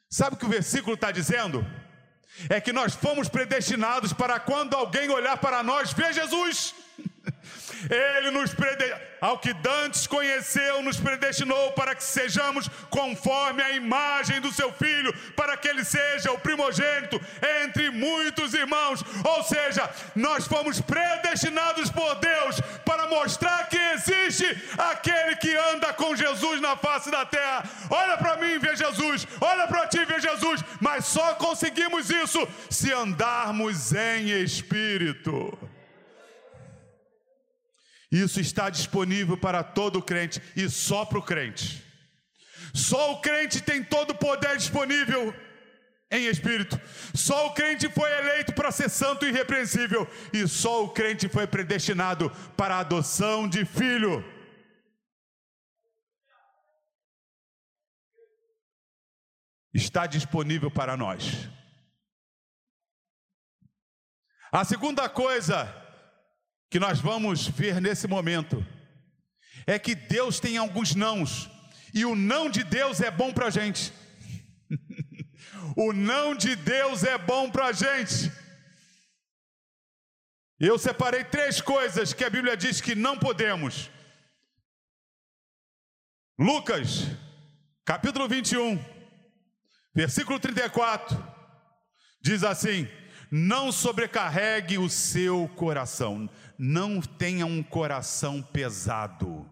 Sabe 0.09 0.35
o 0.35 0.39
que 0.39 0.45
o 0.45 0.49
versículo 0.49 0.95
está 0.95 1.09
dizendo? 1.09 1.65
É 2.49 2.59
que 2.59 2.73
nós 2.73 2.93
fomos 2.93 3.29
predestinados 3.29 4.13
para 4.13 4.39
quando 4.39 4.75
alguém 4.75 5.09
olhar 5.09 5.37
para 5.37 5.63
nós, 5.63 5.93
ver 5.93 6.13
Jesus. 6.13 6.75
Ele 7.89 8.31
nos 8.31 8.53
predestinou, 8.53 9.11
ao 9.21 9.37
que 9.37 9.53
Dantes 9.53 10.07
conheceu, 10.07 10.81
nos 10.81 10.99
predestinou 10.99 11.73
para 11.73 11.93
que 11.93 12.03
sejamos 12.03 12.67
conforme 12.89 13.61
a 13.61 13.71
imagem 13.71 14.41
do 14.41 14.51
seu 14.51 14.71
filho, 14.73 15.13
para 15.35 15.55
que 15.55 15.67
ele 15.67 15.83
seja 15.83 16.31
o 16.31 16.39
primogênito 16.39 17.21
entre 17.61 17.91
muitos 17.91 18.53
irmãos. 18.53 19.03
Ou 19.23 19.43
seja, 19.43 19.89
nós 20.15 20.47
fomos 20.47 20.81
predestinados 20.81 21.91
por 21.91 22.15
Deus 22.15 22.59
para 22.83 23.07
mostrar 23.07 23.67
que 23.69 23.77
existe 23.77 24.45
aquele 24.77 25.35
que 25.35 25.55
anda 25.55 25.93
com 25.93 26.15
Jesus 26.15 26.59
na 26.59 26.75
face 26.75 27.11
da 27.11 27.25
terra. 27.25 27.63
Olha 27.89 28.17
para 28.17 28.37
mim, 28.37 28.57
vê 28.57 28.75
Jesus. 28.75 29.27
Olha 29.39 29.67
para 29.67 29.87
ti, 29.87 30.03
vê 30.05 30.19
Jesus. 30.19 30.63
Mas 30.79 31.05
só 31.05 31.35
conseguimos 31.35 32.09
isso 32.09 32.47
se 32.69 32.91
andarmos 32.91 33.93
em 33.93 34.29
espírito. 34.41 35.70
Isso 38.11 38.41
está 38.41 38.69
disponível 38.69 39.37
para 39.37 39.63
todo 39.63 40.01
crente 40.01 40.41
e 40.55 40.69
só 40.69 41.05
para 41.05 41.17
o 41.17 41.23
crente. 41.23 41.81
Só 42.73 43.13
o 43.13 43.21
crente 43.21 43.61
tem 43.61 43.83
todo 43.83 44.11
o 44.11 44.17
poder 44.17 44.57
disponível 44.57 45.33
em 46.11 46.25
espírito. 46.25 46.79
Só 47.15 47.47
o 47.47 47.53
crente 47.53 47.89
foi 47.89 48.11
eleito 48.11 48.53
para 48.53 48.71
ser 48.71 48.89
santo 48.89 49.25
e 49.25 49.29
irrepreensível. 49.29 50.05
E 50.33 50.45
só 50.45 50.83
o 50.83 50.89
crente 50.89 51.29
foi 51.29 51.47
predestinado 51.47 52.29
para 52.57 52.75
a 52.75 52.79
adoção 52.79 53.47
de 53.47 53.63
filho. 53.63 54.23
Está 59.73 60.05
disponível 60.05 60.69
para 60.69 60.97
nós. 60.97 61.49
A 64.51 64.65
segunda 64.65 65.07
coisa 65.07 65.73
que 66.71 66.79
nós 66.79 67.01
vamos 67.01 67.49
ver 67.49 67.81
nesse 67.81 68.07
momento 68.07 68.65
é 69.67 69.77
que 69.77 69.93
Deus 69.93 70.39
tem 70.39 70.55
alguns 70.57 70.95
nãos, 70.95 71.49
e 71.93 72.05
o 72.05 72.15
não 72.15 72.49
de 72.49 72.63
Deus 72.63 73.01
é 73.01 73.11
bom 73.11 73.33
para 73.33 73.47
a 73.47 73.49
gente. 73.49 73.91
o 75.75 75.91
não 75.91 76.33
de 76.33 76.55
Deus 76.55 77.03
é 77.03 77.17
bom 77.17 77.51
para 77.51 77.67
a 77.67 77.71
gente. 77.73 78.31
Eu 80.57 80.79
separei 80.79 81.25
três 81.25 81.59
coisas 81.59 82.13
que 82.13 82.23
a 82.23 82.29
Bíblia 82.29 82.55
diz 82.55 82.79
que 82.79 82.95
não 82.95 83.17
podemos. 83.17 83.89
Lucas, 86.39 87.05
capítulo 87.83 88.29
21, 88.29 88.81
versículo 89.93 90.39
34, 90.39 91.21
diz 92.21 92.45
assim: 92.45 92.87
Não 93.29 93.73
sobrecarregue 93.73 94.77
o 94.77 94.89
seu 94.89 95.49
coração 95.49 96.29
não 96.63 97.01
tenha 97.01 97.43
um 97.43 97.63
coração 97.63 98.39
pesado. 98.39 99.49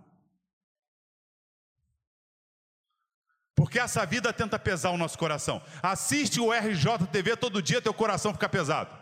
Porque 3.55 3.79
essa 3.79 4.05
vida 4.05 4.31
tenta 4.31 4.59
pesar 4.59 4.91
o 4.91 4.97
nosso 4.97 5.17
coração. 5.17 5.59
Assiste 5.81 6.39
o 6.39 6.51
RJTV 6.53 7.35
todo 7.37 7.63
dia, 7.63 7.81
teu 7.81 7.95
coração 7.95 8.31
fica 8.31 8.47
pesado. 8.47 8.95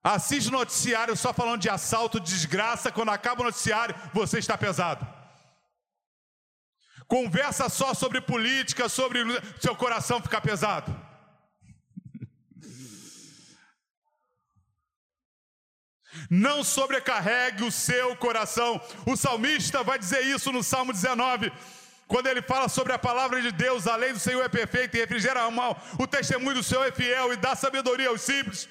Assiste 0.00 0.46
o 0.46 0.52
noticiário 0.52 1.16
só 1.16 1.32
falando 1.32 1.62
de 1.62 1.68
assalto, 1.68 2.20
de 2.20 2.30
desgraça, 2.30 2.92
quando 2.92 3.10
acaba 3.10 3.42
o 3.42 3.46
noticiário, 3.46 3.96
você 4.14 4.38
está 4.38 4.56
pesado. 4.56 5.04
Conversa 7.08 7.68
só 7.68 7.94
sobre 7.94 8.20
política, 8.20 8.88
sobre 8.88 9.24
seu 9.60 9.74
coração 9.74 10.22
ficar 10.22 10.40
pesado. 10.40 11.09
Não 16.28 16.62
sobrecarregue 16.64 17.64
o 17.64 17.72
seu 17.72 18.16
coração. 18.16 18.80
O 19.06 19.16
salmista 19.16 19.82
vai 19.82 19.98
dizer 19.98 20.22
isso 20.22 20.50
no 20.52 20.62
Salmo 20.62 20.92
19 20.92 21.52
quando 22.10 22.26
ele 22.26 22.42
fala 22.42 22.68
sobre 22.68 22.92
a 22.92 22.98
palavra 22.98 23.40
de 23.40 23.52
Deus, 23.52 23.86
a 23.86 23.94
lei 23.94 24.12
do 24.12 24.18
Senhor 24.18 24.42
é 24.42 24.48
perfeita 24.48 24.96
e 24.96 25.00
refrigera 25.00 25.42
a 25.42 25.50
mal, 25.50 25.80
o 25.96 26.08
testemunho 26.08 26.56
do 26.56 26.62
Senhor 26.62 26.84
é 26.84 26.90
fiel 26.90 27.32
e 27.32 27.36
dá 27.36 27.54
sabedoria 27.54 28.08
aos 28.08 28.22
simples. 28.22 28.68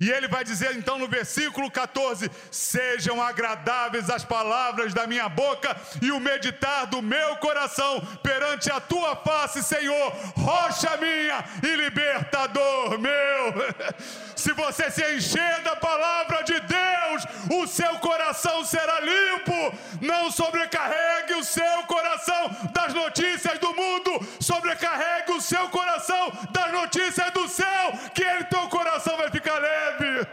E 0.00 0.10
ele 0.10 0.28
vai 0.28 0.44
dizer 0.44 0.76
então 0.76 0.98
no 0.98 1.08
versículo 1.08 1.70
14: 1.70 2.30
Sejam 2.50 3.22
agradáveis 3.22 4.10
as 4.10 4.24
palavras 4.24 4.92
da 4.92 5.06
minha 5.06 5.28
boca 5.28 5.76
e 6.02 6.10
o 6.10 6.20
meditar 6.20 6.86
do 6.86 7.00
meu 7.00 7.36
coração 7.36 8.00
perante 8.22 8.70
a 8.70 8.80
tua 8.80 9.16
face, 9.16 9.62
Senhor, 9.62 10.12
rocha 10.36 10.96
minha 10.96 11.44
e 11.62 11.76
libertador 11.76 12.98
meu. 12.98 13.54
Se 14.36 14.52
você 14.52 14.90
se 14.90 15.02
encher 15.14 15.62
da 15.62 15.74
palavra 15.74 16.42
de 16.44 16.60
Deus, 16.60 17.24
o 17.58 17.66
seu 17.66 17.98
coração 17.98 18.62
será 18.64 19.00
limpo. 19.00 19.74
Não 20.02 20.30
sobrecarregue 20.30 21.34
o 21.34 21.44
seu 21.44 21.82
coração 21.84 22.50
das 22.72 22.92
notícias 22.92 23.58
do 23.58 23.74
mundo, 23.74 24.10
sobrecarregue 24.38 25.32
o 25.32 25.40
seu 25.40 25.70
coração 25.70 26.30
das 26.52 26.70
notícias 26.70 27.30
do 27.32 27.48
céu, 27.48 27.92
que 28.14 28.22
ele 28.22 28.44
teu 28.44 28.68
coração 28.68 29.16
vai 29.16 29.30
ficar 29.30 29.58
leve. 29.58 30.28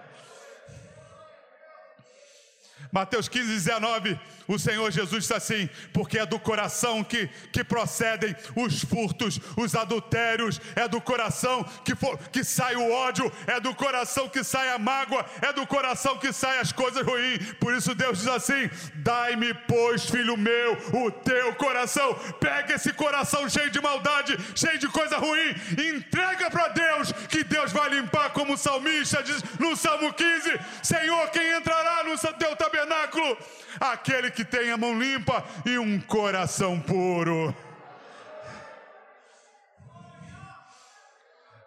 Mateus 2.93 3.29
15, 3.29 3.53
19. 3.53 4.36
O 4.49 4.59
Senhor 4.59 4.91
Jesus 4.91 5.23
disse 5.23 5.35
assim: 5.35 5.69
porque 5.93 6.19
é 6.19 6.27
do 6.27 6.39
coração 6.39 7.03
que, 7.03 7.29
que 7.53 7.65
procedem 7.65 8.35
os 8.55 8.83
furtos, 8.83 9.41
os 9.57 9.75
adultérios, 9.75 10.61
é 10.75 10.87
do 10.89 11.01
coração 11.01 11.65
que, 11.85 11.95
for, 11.95 12.19
que 12.31 12.45
sai 12.45 12.77
o 12.77 12.93
ódio, 12.93 13.31
é 13.47 13.59
do 13.61 13.75
coração 13.75 14.29
que 14.29 14.45
sai 14.45 14.71
a 14.71 14.79
mágoa, 14.79 15.25
é 15.43 15.53
do 15.53 15.67
coração 15.67 16.19
que 16.19 16.33
sai 16.33 16.59
as 16.59 16.73
coisas 16.73 17.05
ruins. 17.05 17.53
Por 17.55 17.75
isso 17.75 17.95
Deus 17.95 18.19
diz 18.19 18.29
assim: 18.29 18.71
dai-me, 18.97 19.53
pois, 19.67 20.09
filho 20.09 20.37
meu, 20.37 20.73
o 20.93 21.11
teu 21.11 21.55
coração. 21.55 22.15
Pega 22.39 22.75
esse 22.75 22.93
coração 22.93 23.49
cheio 23.49 23.71
de 23.71 23.81
maldade, 23.81 24.37
cheio 24.55 24.79
de 24.79 24.89
coisa 24.89 25.17
ruim, 25.19 25.55
entrega 25.95 26.51
para 26.51 26.69
Deus, 26.69 27.13
que 27.29 27.43
Deus 27.43 27.73
vai 27.73 27.89
limpar, 27.91 28.31
como 28.31 28.55
o 28.55 28.59
salmista 28.59 29.23
diz 29.23 29.43
no 29.59 29.77
Salmo 29.77 30.13
15: 30.13 30.61
Senhor, 30.83 31.31
quem 31.31 31.57
entrará 31.57 32.05
no 32.05 32.17
teu 32.35 32.55
tabernáculo? 32.57 33.37
Aquele 33.79 34.31
que 34.37 34.45
tem 34.45 34.71
a 34.71 34.77
mão 34.77 34.99
limpa 34.99 35.43
e 35.65 35.79
um 35.79 35.99
coração 35.99 36.79
puro. 36.79 37.57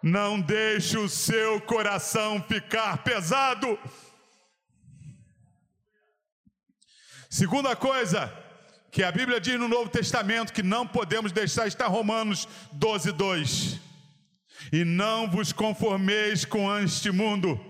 Não 0.00 0.40
deixe 0.40 0.96
o 0.96 1.08
seu 1.08 1.60
coração 1.60 2.42
ficar 2.42 3.02
pesado. 3.02 3.78
Segunda 7.28 7.76
coisa 7.76 8.32
que 8.90 9.02
a 9.02 9.12
Bíblia 9.12 9.40
diz 9.40 9.58
no 9.58 9.68
Novo 9.68 9.90
Testamento 9.90 10.52
que 10.52 10.62
não 10.62 10.86
podemos 10.86 11.32
deixar 11.32 11.66
está 11.66 11.86
Romanos 11.86 12.48
12, 12.72 13.12
2. 13.12 13.80
E 14.72 14.84
não 14.84 15.28
vos 15.28 15.52
conformeis 15.52 16.44
com 16.44 16.76
este 16.78 17.10
mundo, 17.10 17.60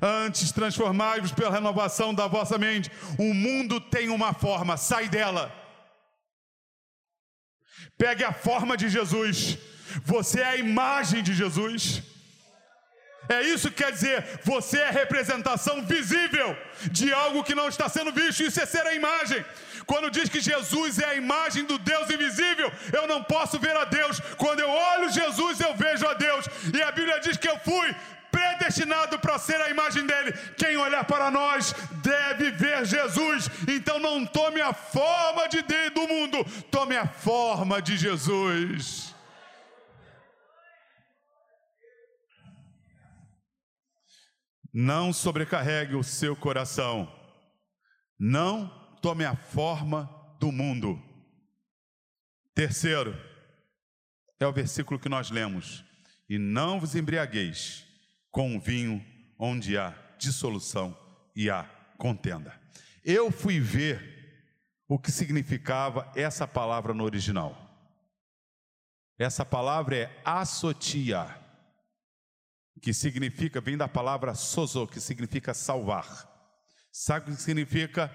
antes 0.00 0.52
transformai-vos 0.52 1.32
pela 1.32 1.50
renovação 1.50 2.14
da 2.14 2.26
vossa 2.26 2.58
mente. 2.58 2.90
O 3.18 3.34
mundo 3.34 3.80
tem 3.80 4.08
uma 4.08 4.32
forma, 4.32 4.76
sai 4.76 5.08
dela. 5.08 5.52
Pegue 7.96 8.24
a 8.24 8.32
forma 8.32 8.76
de 8.76 8.88
Jesus. 8.88 9.58
Você 10.04 10.40
é 10.40 10.46
a 10.46 10.56
imagem 10.56 11.22
de 11.22 11.34
Jesus. 11.34 12.02
É 13.28 13.42
isso 13.42 13.70
que 13.70 13.82
quer 13.82 13.90
dizer, 13.90 14.40
você 14.44 14.78
é 14.78 14.88
a 14.88 14.92
representação 14.92 15.82
visível 15.82 16.56
de 16.92 17.12
algo 17.12 17.42
que 17.42 17.56
não 17.56 17.68
está 17.68 17.88
sendo 17.88 18.12
visto, 18.12 18.44
isso 18.44 18.60
é 18.60 18.66
ser 18.66 18.86
a 18.86 18.94
imagem. 18.94 19.44
Quando 19.84 20.10
diz 20.10 20.28
que 20.28 20.40
Jesus 20.40 20.98
é 20.98 21.06
a 21.06 21.14
imagem 21.14 21.64
do 21.64 21.78
Deus 21.78 22.08
invisível, 22.10 22.72
eu 22.92 23.06
não 23.06 23.22
posso 23.22 23.58
ver 23.58 23.76
a 23.76 23.84
Deus. 23.84 24.20
Quando 24.36 24.60
eu 24.60 24.70
olho 24.70 25.10
Jesus, 25.10 25.60
eu 25.60 25.74
vejo 25.74 26.06
a 26.06 26.14
Deus. 26.14 26.46
E 26.72 26.82
a 26.82 26.92
Bíblia 26.92 27.20
diz 27.20 27.36
que 27.36 27.48
eu 27.48 27.58
fui 27.60 27.94
predestinado 28.36 29.18
para 29.18 29.38
ser 29.38 29.58
a 29.62 29.70
imagem 29.70 30.06
dele. 30.06 30.32
Quem 30.58 30.76
olhar 30.76 31.04
para 31.04 31.30
nós 31.30 31.72
deve 32.02 32.50
ver 32.50 32.84
Jesus. 32.84 33.48
Então 33.66 33.98
não 33.98 34.26
tome 34.26 34.60
a 34.60 34.74
forma 34.74 35.48
de, 35.48 35.62
do 35.90 36.06
mundo, 36.06 36.44
tome 36.70 36.96
a 36.96 37.06
forma 37.06 37.80
de 37.80 37.96
Jesus. 37.96 39.14
Não 44.72 45.14
sobrecarregue 45.14 45.94
o 45.94 46.04
seu 46.04 46.36
coração. 46.36 47.10
Não 48.18 48.68
tome 49.00 49.24
a 49.24 49.34
forma 49.34 50.10
do 50.38 50.52
mundo. 50.52 51.02
Terceiro, 52.54 53.16
é 54.38 54.46
o 54.46 54.52
versículo 54.52 55.00
que 55.00 55.08
nós 55.08 55.30
lemos: 55.30 55.82
E 56.28 56.38
não 56.38 56.78
vos 56.78 56.94
embriagueis 56.94 57.85
com 58.36 58.54
o 58.54 58.60
vinho 58.60 59.02
onde 59.38 59.78
há 59.78 59.94
dissolução 60.18 60.94
e 61.34 61.48
há 61.48 61.64
contenda. 61.96 62.52
Eu 63.02 63.30
fui 63.30 63.58
ver 63.58 64.44
o 64.86 64.98
que 64.98 65.10
significava 65.10 66.12
essa 66.14 66.46
palavra 66.46 66.92
no 66.92 67.02
original. 67.02 67.56
Essa 69.18 69.42
palavra 69.42 69.96
é 69.96 70.22
assotia 70.22 71.34
que 72.82 72.92
significa, 72.92 73.58
vem 73.58 73.74
da 73.74 73.88
palavra 73.88 74.34
sozo, 74.34 74.86
que 74.86 75.00
significa 75.00 75.54
salvar. 75.54 76.06
Sabe 76.92 77.30
o 77.30 77.34
que 77.34 77.40
significa? 77.40 78.14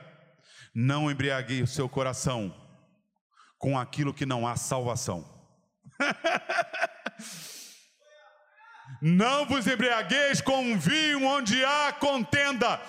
Não 0.71 1.09
embriague 1.09 1.63
o 1.63 1.67
seu 1.67 1.89
coração 1.89 2.55
com 3.57 3.75
aquilo 3.75 4.13
que 4.13 4.27
não 4.27 4.45
há 4.47 4.55
salvação. 4.55 5.25
não 9.01 9.45
vos 9.45 9.65
embriagueis 9.65 10.41
com 10.41 10.61
um 10.61 10.77
vinho 10.77 11.25
onde 11.25 11.63
há 11.65 11.91
contenda 11.91 12.79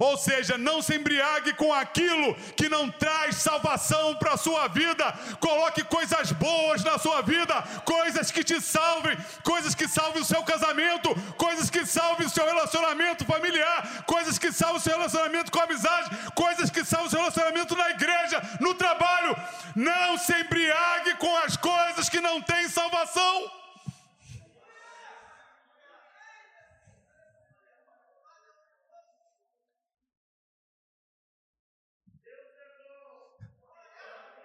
ou 0.00 0.16
seja, 0.16 0.56
não 0.56 0.80
se 0.80 0.96
embriague 0.96 1.52
com 1.54 1.72
aquilo 1.72 2.34
que 2.56 2.68
não 2.68 2.90
traz 2.90 3.36
salvação 3.36 4.14
para 4.14 4.32
a 4.32 4.36
sua 4.36 4.66
vida. 4.68 5.12
Coloque 5.38 5.84
coisas 5.84 6.32
boas 6.32 6.82
na 6.82 6.98
sua 6.98 7.20
vida, 7.20 7.54
coisas 7.84 8.30
que 8.30 8.42
te 8.42 8.60
salvem, 8.60 9.16
coisas 9.42 9.74
que 9.74 9.86
salvem 9.86 10.22
o 10.22 10.24
seu 10.24 10.42
casamento, 10.42 11.14
coisas 11.36 11.68
que 11.68 11.84
salvem 11.84 12.26
o 12.26 12.30
seu 12.30 12.46
relacionamento 12.46 13.24
familiar, 13.24 14.04
coisas 14.06 14.38
que 14.38 14.50
salvem 14.52 14.78
o 14.78 14.80
seu 14.80 14.96
relacionamento 14.96 15.52
com 15.52 15.60
a 15.60 15.64
amizade, 15.64 16.16
coisas 16.34 16.70
que 16.70 16.84
salvem 16.84 17.08
o 17.08 17.10
seu 17.10 17.20
relacionamento 17.20 17.76
na 17.76 17.90
igreja, 17.90 18.42
no 18.60 18.74
trabalho. 18.74 19.36
Não 19.76 20.16
se 20.16 20.32
embriague 20.32 21.14
com 21.16 21.36
as 21.38 21.56
coisas 21.56 22.08
que 22.08 22.20
não 22.20 22.40
têm 22.40 22.68
salvação. 22.68 23.63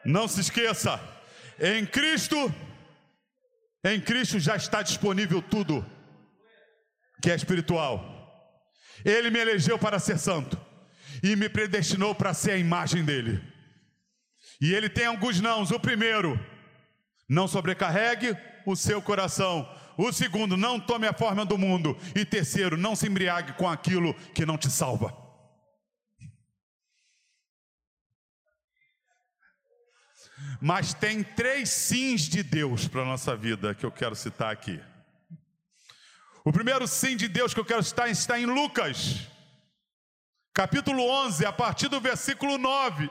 Não 0.06 0.28
se 0.28 0.40
esqueça, 0.42 1.00
em 1.60 1.86
Cristo, 1.86 2.54
em 3.84 4.00
Cristo 4.00 4.40
já 4.40 4.56
está 4.56 4.82
disponível 4.82 5.42
tudo 5.42 5.86
que 7.22 7.30
é 7.30 7.36
espiritual. 7.36 8.18
Ele 9.04 9.30
me 9.30 9.40
elegeu 9.40 9.78
para 9.78 10.00
ser 10.00 10.18
santo 10.18 10.58
e 11.22 11.36
me 11.36 11.50
predestinou 11.50 12.16
para 12.16 12.34
ser 12.34 12.52
a 12.52 12.58
imagem 12.58 13.04
dele. 13.04 13.42
E 14.62 14.74
ele 14.74 14.90
tem 14.90 15.06
alguns 15.06 15.40
nãos. 15.40 15.72
O 15.72 15.80
primeiro, 15.80 16.40
não 17.28 17.48
sobrecarregue 17.48 18.38
o 18.66 18.76
seu 18.76 19.02
coração. 19.02 19.70
O 19.98 20.12
segundo, 20.14 20.56
não 20.56 20.80
tome 20.80 21.08
a 21.08 21.14
forma 21.14 21.46
do 21.46 21.58
mundo. 21.58 21.98
E 22.16 22.24
terceiro, 22.24 22.78
não 22.78 22.96
se 22.96 23.08
embriague 23.08 23.54
com 23.54 23.68
aquilo 23.68 24.14
que 24.34 24.46
não 24.46 24.58
te 24.58 24.70
salva. 24.70 25.29
Mas 30.62 30.94
tem 30.94 31.24
três 31.24 31.70
sims 31.70 32.24
de 32.24 32.44
Deus 32.44 32.88
para 32.88 33.02
a 33.02 33.06
nossa 33.06 33.36
vida 33.36 33.74
que 33.74 33.86
eu 33.86 33.92
quero 33.92 34.16
citar 34.16 34.52
aqui. 34.52 34.82
O 36.44 36.52
primeiro 36.52 36.88
sim 36.88 37.16
de 37.16 37.28
Deus 37.28 37.54
que 37.54 37.60
eu 37.60 37.66
quero 37.66 37.84
citar 37.84 38.10
está 38.10 38.40
em 38.40 38.46
Lucas, 38.46 39.28
capítulo 40.54 41.02
11, 41.26 41.46
a 41.46 41.52
partir 41.52 41.88
do 41.88 42.00
versículo 42.02 42.58
9. 42.58 43.10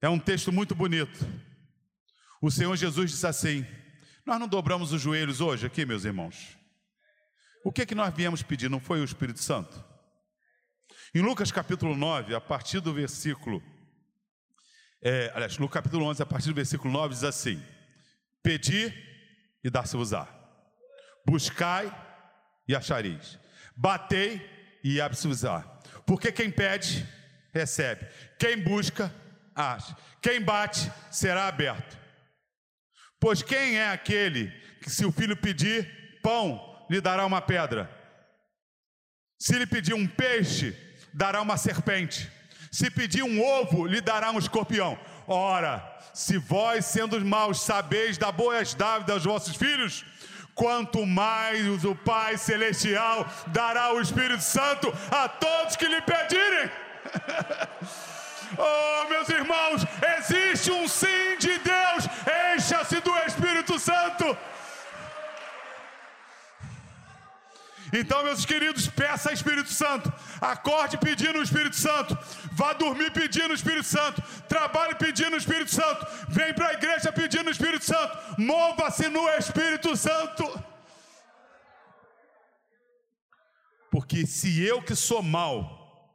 É 0.00 0.08
um 0.08 0.18
texto 0.18 0.52
muito 0.52 0.74
bonito. 0.74 1.26
O 2.40 2.50
Senhor 2.50 2.76
Jesus 2.76 3.10
disse 3.10 3.26
assim: 3.26 3.66
Nós 4.26 4.38
não 4.38 4.48
dobramos 4.48 4.92
os 4.92 5.00
joelhos 5.00 5.40
hoje 5.40 5.66
aqui, 5.66 5.84
meus 5.84 6.04
irmãos. 6.04 6.56
O 7.64 7.72
que 7.72 7.82
é 7.82 7.86
que 7.86 7.94
nós 7.94 8.12
viemos 8.14 8.42
pedir? 8.42 8.68
Não 8.68 8.80
foi 8.80 9.00
o 9.00 9.04
Espírito 9.04 9.42
Santo? 9.42 9.82
Em 11.14 11.22
Lucas 11.22 11.50
capítulo 11.50 11.96
9, 11.96 12.34
a 12.34 12.40
partir 12.40 12.80
do 12.80 12.92
versículo 12.92 13.62
é, 15.06 15.30
aliás, 15.34 15.58
no 15.58 15.68
capítulo 15.68 16.06
11, 16.06 16.22
a 16.22 16.26
partir 16.26 16.48
do 16.48 16.54
versículo 16.54 16.90
9, 16.90 17.12
diz 17.12 17.24
assim: 17.24 17.62
Pedi 18.42 18.90
e 19.62 19.68
dar-se-vos-á, 19.68 20.26
buscai 21.26 21.94
e 22.66 22.74
achareis, 22.74 23.38
batei 23.76 24.40
e 24.82 25.02
abre-se-vos-á, 25.02 25.60
porque 26.06 26.32
quem 26.32 26.50
pede, 26.50 27.06
recebe, 27.52 28.06
quem 28.38 28.58
busca, 28.58 29.14
acha, 29.54 29.94
quem 30.22 30.40
bate, 30.40 30.90
será 31.10 31.48
aberto. 31.48 31.98
Pois 33.20 33.42
quem 33.42 33.76
é 33.76 33.90
aquele 33.90 34.50
que, 34.80 34.88
se 34.88 35.04
o 35.04 35.12
filho 35.12 35.36
pedir 35.36 36.18
pão, 36.22 36.86
lhe 36.90 37.00
dará 37.00 37.26
uma 37.26 37.42
pedra? 37.42 37.90
Se 39.38 39.58
lhe 39.58 39.66
pedir 39.66 39.92
um 39.92 40.06
peixe, 40.06 40.74
dará 41.12 41.42
uma 41.42 41.58
serpente. 41.58 42.32
Se 42.74 42.90
pedir 42.90 43.22
um 43.22 43.40
ovo, 43.40 43.86
lhe 43.86 44.00
dará 44.00 44.32
um 44.32 44.38
escorpião. 44.40 44.98
Ora, 45.28 45.80
se 46.12 46.38
vós, 46.38 46.84
sendo 46.84 47.24
maus, 47.24 47.60
sabeis 47.60 48.18
dar 48.18 48.32
boas 48.32 48.74
dávidas 48.74 49.14
aos 49.14 49.24
vossos 49.24 49.54
filhos, 49.54 50.04
quanto 50.56 51.06
mais 51.06 51.84
o 51.84 51.94
Pai 51.94 52.36
Celestial 52.36 53.30
dará 53.46 53.92
o 53.92 54.00
Espírito 54.00 54.42
Santo 54.42 54.92
a 55.08 55.28
todos 55.28 55.76
que 55.76 55.86
lhe 55.86 56.00
pedirem. 56.02 56.68
oh, 58.58 59.08
meus 59.08 59.28
irmãos, 59.28 59.86
existe 60.18 60.72
um 60.72 60.88
sim 60.88 61.38
de 61.38 61.56
Deus, 61.58 62.08
encha-se 62.56 63.00
do 63.02 63.16
Espírito 63.18 63.78
Santo. 63.78 64.36
Então, 67.96 68.24
meus 68.24 68.44
queridos, 68.44 68.88
peça 68.88 69.28
ao 69.28 69.34
Espírito 69.34 69.70
Santo 69.70 70.12
Acorde 70.40 70.98
pedindo 70.98 71.38
o 71.38 71.42
Espírito 71.42 71.76
Santo. 71.76 72.16
Vá 72.52 72.72
dormir 72.72 73.10
pedindo 73.12 73.50
o 73.50 73.54
Espírito 73.54 73.84
Santo. 73.86 74.22
Trabalhe 74.48 74.94
pedindo 74.94 75.34
o 75.34 75.38
Espírito 75.38 75.70
Santo. 75.70 76.06
Vem 76.28 76.52
para 76.52 76.68
a 76.68 76.74
igreja 76.74 77.12
pedindo 77.12 77.48
o 77.48 77.50
Espírito 77.50 77.84
Santo. 77.84 78.40
Mova-se 78.40 79.08
no 79.08 79.28
Espírito 79.30 79.96
Santo. 79.96 80.44
Porque 83.90 84.26
se 84.26 84.62
eu 84.62 84.82
que 84.82 84.94
sou 84.94 85.22
mal, 85.22 86.12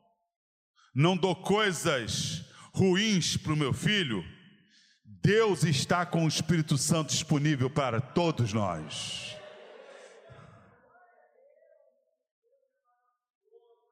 não 0.93 1.15
dou 1.15 1.35
coisas 1.35 2.43
ruins 2.73 3.37
para 3.37 3.53
o 3.53 3.57
meu 3.57 3.73
filho, 3.73 4.23
Deus 5.03 5.63
está 5.63 6.05
com 6.05 6.25
o 6.25 6.27
Espírito 6.27 6.77
Santo 6.77 7.09
disponível 7.09 7.69
para 7.69 8.01
todos 8.01 8.53
nós. 8.53 9.38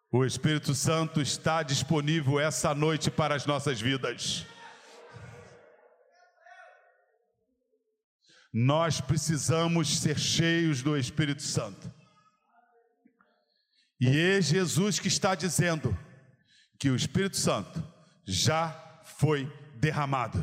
O 0.09 0.23
Espírito 0.23 0.73
Santo 0.73 1.21
está 1.21 1.61
disponível 1.61 2.39
essa 2.39 2.73
noite 2.73 3.11
para 3.11 3.35
as 3.35 3.45
nossas 3.45 3.81
vidas. 3.81 4.45
Nós 8.53 9.01
precisamos 9.01 9.99
ser 9.99 10.17
cheios 10.17 10.81
do 10.81 10.97
Espírito 10.97 11.41
Santo. 11.41 11.91
E 13.99 14.17
é 14.17 14.41
Jesus 14.41 14.97
que 14.97 15.09
está 15.09 15.35
dizendo 15.35 15.97
que 16.79 16.89
o 16.89 16.95
Espírito 16.95 17.35
Santo 17.35 17.83
já 18.25 18.71
foi 19.03 19.45
derramado. 19.75 20.41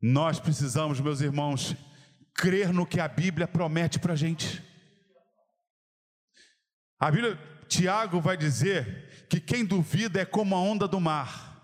Nós 0.00 0.40
precisamos, 0.40 0.98
meus 0.98 1.20
irmãos, 1.20 1.76
crer 2.34 2.72
no 2.72 2.86
que 2.86 3.00
a 3.00 3.08
Bíblia 3.08 3.46
promete 3.46 3.98
para 3.98 4.14
a 4.14 4.16
gente. 4.16 4.62
A 6.98 7.10
Bíblia, 7.10 7.38
Tiago 7.68 8.20
vai 8.20 8.36
dizer 8.36 9.26
que 9.28 9.40
quem 9.40 9.64
duvida 9.64 10.20
é 10.20 10.24
como 10.24 10.54
a 10.54 10.60
onda 10.60 10.86
do 10.86 11.00
mar. 11.00 11.54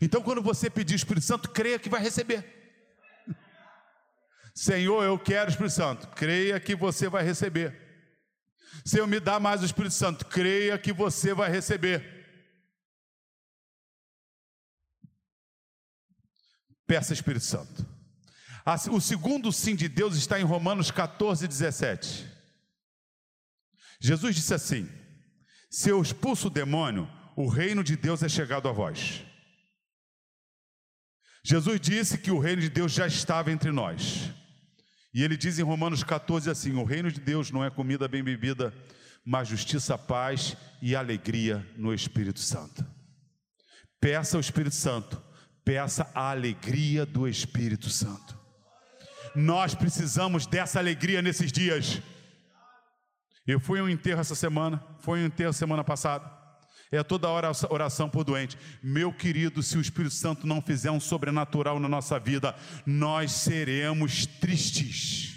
Então, 0.00 0.22
quando 0.22 0.42
você 0.42 0.68
pedir 0.68 0.94
o 0.94 0.96
Espírito 0.96 1.24
Santo, 1.24 1.50
creia 1.50 1.78
que 1.78 1.88
vai 1.88 2.00
receber. 2.00 2.44
Senhor, 4.54 5.02
eu 5.04 5.18
quero 5.18 5.48
o 5.48 5.50
Espírito 5.50 5.74
Santo. 5.74 6.08
Creia 6.08 6.58
que 6.58 6.74
você 6.74 7.08
vai 7.08 7.22
receber. 7.22 7.86
Senhor, 8.84 9.06
me 9.06 9.20
dá 9.20 9.40
mais 9.40 9.62
o 9.62 9.64
Espírito 9.64 9.94
Santo. 9.94 10.26
Creia 10.26 10.78
que 10.78 10.92
você 10.92 11.34
vai 11.34 11.50
receber. 11.50 12.16
Peça 16.86 17.12
Espírito 17.12 17.44
Santo. 17.44 17.86
O 18.90 19.00
segundo 19.00 19.52
sim 19.52 19.74
de 19.74 19.88
Deus 19.88 20.16
está 20.16 20.40
em 20.40 20.44
Romanos 20.44 20.90
14, 20.90 21.46
17. 21.46 22.35
Jesus 24.00 24.34
disse 24.34 24.54
assim: 24.54 24.88
Se 25.70 25.90
eu 25.90 26.00
expulso 26.00 26.48
o 26.48 26.50
demônio, 26.50 27.08
o 27.36 27.48
reino 27.48 27.84
de 27.84 27.96
Deus 27.96 28.22
é 28.22 28.28
chegado 28.28 28.68
a 28.68 28.72
vós. 28.72 29.24
Jesus 31.44 31.80
disse 31.80 32.18
que 32.18 32.30
o 32.30 32.38
reino 32.38 32.60
de 32.60 32.68
Deus 32.68 32.92
já 32.92 33.06
estava 33.06 33.52
entre 33.52 33.70
nós. 33.70 34.32
E 35.14 35.22
ele 35.22 35.36
diz 35.36 35.58
em 35.58 35.62
Romanos 35.62 36.02
14 36.02 36.50
assim: 36.50 36.74
O 36.74 36.84
reino 36.84 37.10
de 37.10 37.20
Deus 37.20 37.50
não 37.50 37.64
é 37.64 37.70
comida 37.70 38.08
bem 38.08 38.22
bebida, 38.22 38.74
mas 39.24 39.48
justiça, 39.48 39.96
paz 39.96 40.56
e 40.82 40.94
alegria 40.94 41.66
no 41.76 41.94
Espírito 41.94 42.40
Santo. 42.40 42.84
Peça 44.00 44.36
ao 44.36 44.40
Espírito 44.40 44.74
Santo, 44.74 45.22
peça 45.64 46.10
a 46.14 46.30
alegria 46.30 47.06
do 47.06 47.26
Espírito 47.26 47.90
Santo. 47.90 48.38
Nós 49.34 49.74
precisamos 49.74 50.46
dessa 50.46 50.78
alegria 50.78 51.20
nesses 51.20 51.52
dias. 51.52 52.00
Eu 53.46 53.60
fui 53.60 53.78
a 53.78 53.84
um 53.84 53.88
enterro 53.88 54.20
essa 54.20 54.34
semana, 54.34 54.84
foi 54.98 55.20
um 55.20 55.26
enterro 55.26 55.52
semana 55.52 55.84
passada. 55.84 56.36
É 56.90 57.02
toda 57.02 57.28
hora 57.28 57.50
oração 57.70 58.08
por 58.08 58.24
doente. 58.24 58.56
Meu 58.82 59.12
querido, 59.12 59.62
se 59.62 59.76
o 59.76 59.80
Espírito 59.80 60.14
Santo 60.14 60.46
não 60.46 60.62
fizer 60.62 60.90
um 60.90 61.00
sobrenatural 61.00 61.78
na 61.78 61.88
nossa 61.88 62.18
vida, 62.18 62.54
nós 62.84 63.32
seremos 63.32 64.26
tristes. 64.26 65.34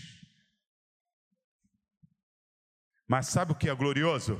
Mas 3.07 3.27
sabe 3.27 3.51
o 3.51 3.55
que 3.55 3.69
é 3.69 3.75
glorioso? 3.75 4.39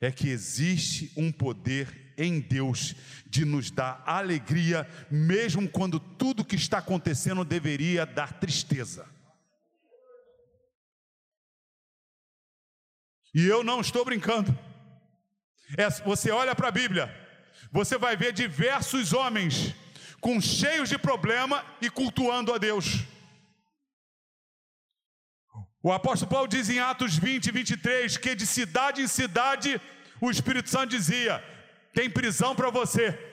É 0.00 0.10
que 0.10 0.28
existe 0.28 1.12
um 1.16 1.30
poder 1.30 2.14
em 2.16 2.40
Deus 2.40 2.94
de 3.26 3.44
nos 3.44 3.70
dar 3.70 4.02
alegria, 4.06 4.88
mesmo 5.10 5.68
quando 5.68 6.00
tudo 6.00 6.44
que 6.44 6.56
está 6.56 6.78
acontecendo 6.78 7.44
deveria 7.44 8.06
dar 8.06 8.32
tristeza. 8.32 9.06
E 13.34 13.46
eu 13.46 13.62
não 13.62 13.80
estou 13.80 14.04
brincando. 14.04 14.56
É, 15.76 15.88
você 16.04 16.30
olha 16.30 16.54
para 16.54 16.68
a 16.68 16.72
Bíblia, 16.72 17.14
você 17.70 17.96
vai 17.96 18.16
ver 18.16 18.32
diversos 18.32 19.12
homens 19.12 19.74
com 20.20 20.40
cheios 20.40 20.88
de 20.88 20.98
problema 20.98 21.64
e 21.80 21.88
cultuando 21.88 22.52
a 22.52 22.58
Deus. 22.58 23.04
O 25.82 25.92
apóstolo 25.92 26.30
Paulo 26.30 26.48
diz 26.48 26.68
em 26.68 26.78
Atos 26.78 27.16
20, 27.16 27.50
23 27.50 28.16
que 28.18 28.34
de 28.34 28.46
cidade 28.46 29.00
em 29.00 29.08
cidade 29.08 29.80
o 30.20 30.30
Espírito 30.30 30.68
Santo 30.68 30.90
dizia: 30.90 31.42
tem 31.94 32.10
prisão 32.10 32.54
para 32.54 32.70
você. 32.70 33.29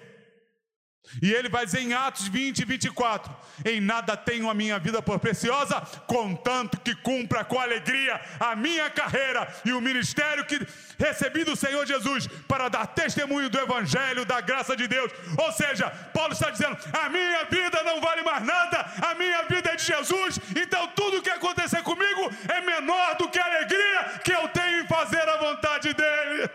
E 1.22 1.34
ele 1.34 1.50
vai 1.50 1.66
dizer 1.66 1.82
em 1.82 1.94
Atos 1.94 2.28
20 2.28 2.60
e 2.60 2.66
24: 2.66 3.36
Em 3.66 3.80
nada 3.80 4.16
tenho 4.16 4.50
a 4.50 4.54
minha 4.54 4.78
vida 4.78 5.02
por 5.02 5.20
preciosa, 5.20 5.82
contanto 6.06 6.80
que 6.80 6.94
cumpra 6.96 7.44
com 7.44 7.60
alegria 7.60 8.20
a 8.40 8.56
minha 8.56 8.90
carreira 8.90 9.48
e 9.66 9.72
o 9.74 9.82
ministério 9.82 10.46
que 10.46 10.60
recebi 11.00 11.44
do 11.44 11.56
Senhor 11.56 11.86
Jesus 11.86 12.28
para 12.48 12.70
dar 12.70 12.88
testemunho 12.88 13.50
do 13.50 13.60
Evangelho, 13.60 14.26
da 14.26 14.42
graça 14.42 14.76
de 14.76 14.88
Deus. 14.88 15.12
Ou 15.38 15.52
seja, 15.52 15.90
Paulo 15.90 16.34
está 16.34 16.50
dizendo: 16.50 16.78
A 16.94 17.10
minha 17.10 17.46
vida 17.46 17.84
não 17.84 18.02
vale 18.02 18.22
mais 18.24 18.44
nada, 18.44 18.86
a 19.02 19.16
minha 19.16 19.44
vida 19.44 19.72
é 19.72 19.76
de 19.76 19.86
Jesus, 19.86 20.40
então 20.56 20.88
tudo 20.96 21.22
que 21.22 21.30
acontecer 21.30 21.82
comigo 21.84 22.32
é 22.50 22.62
menor 22.62 23.16
do 23.16 23.30
que 23.30 23.40
a 23.40 23.46
alegria 23.46 24.20
que 24.24 24.34
eu 24.34 24.48
tenho 24.50 24.82
em 24.82 24.88
fazer 24.88 25.28
a 25.28 25.38
vontade 25.38 25.94
dEle. 25.94 26.50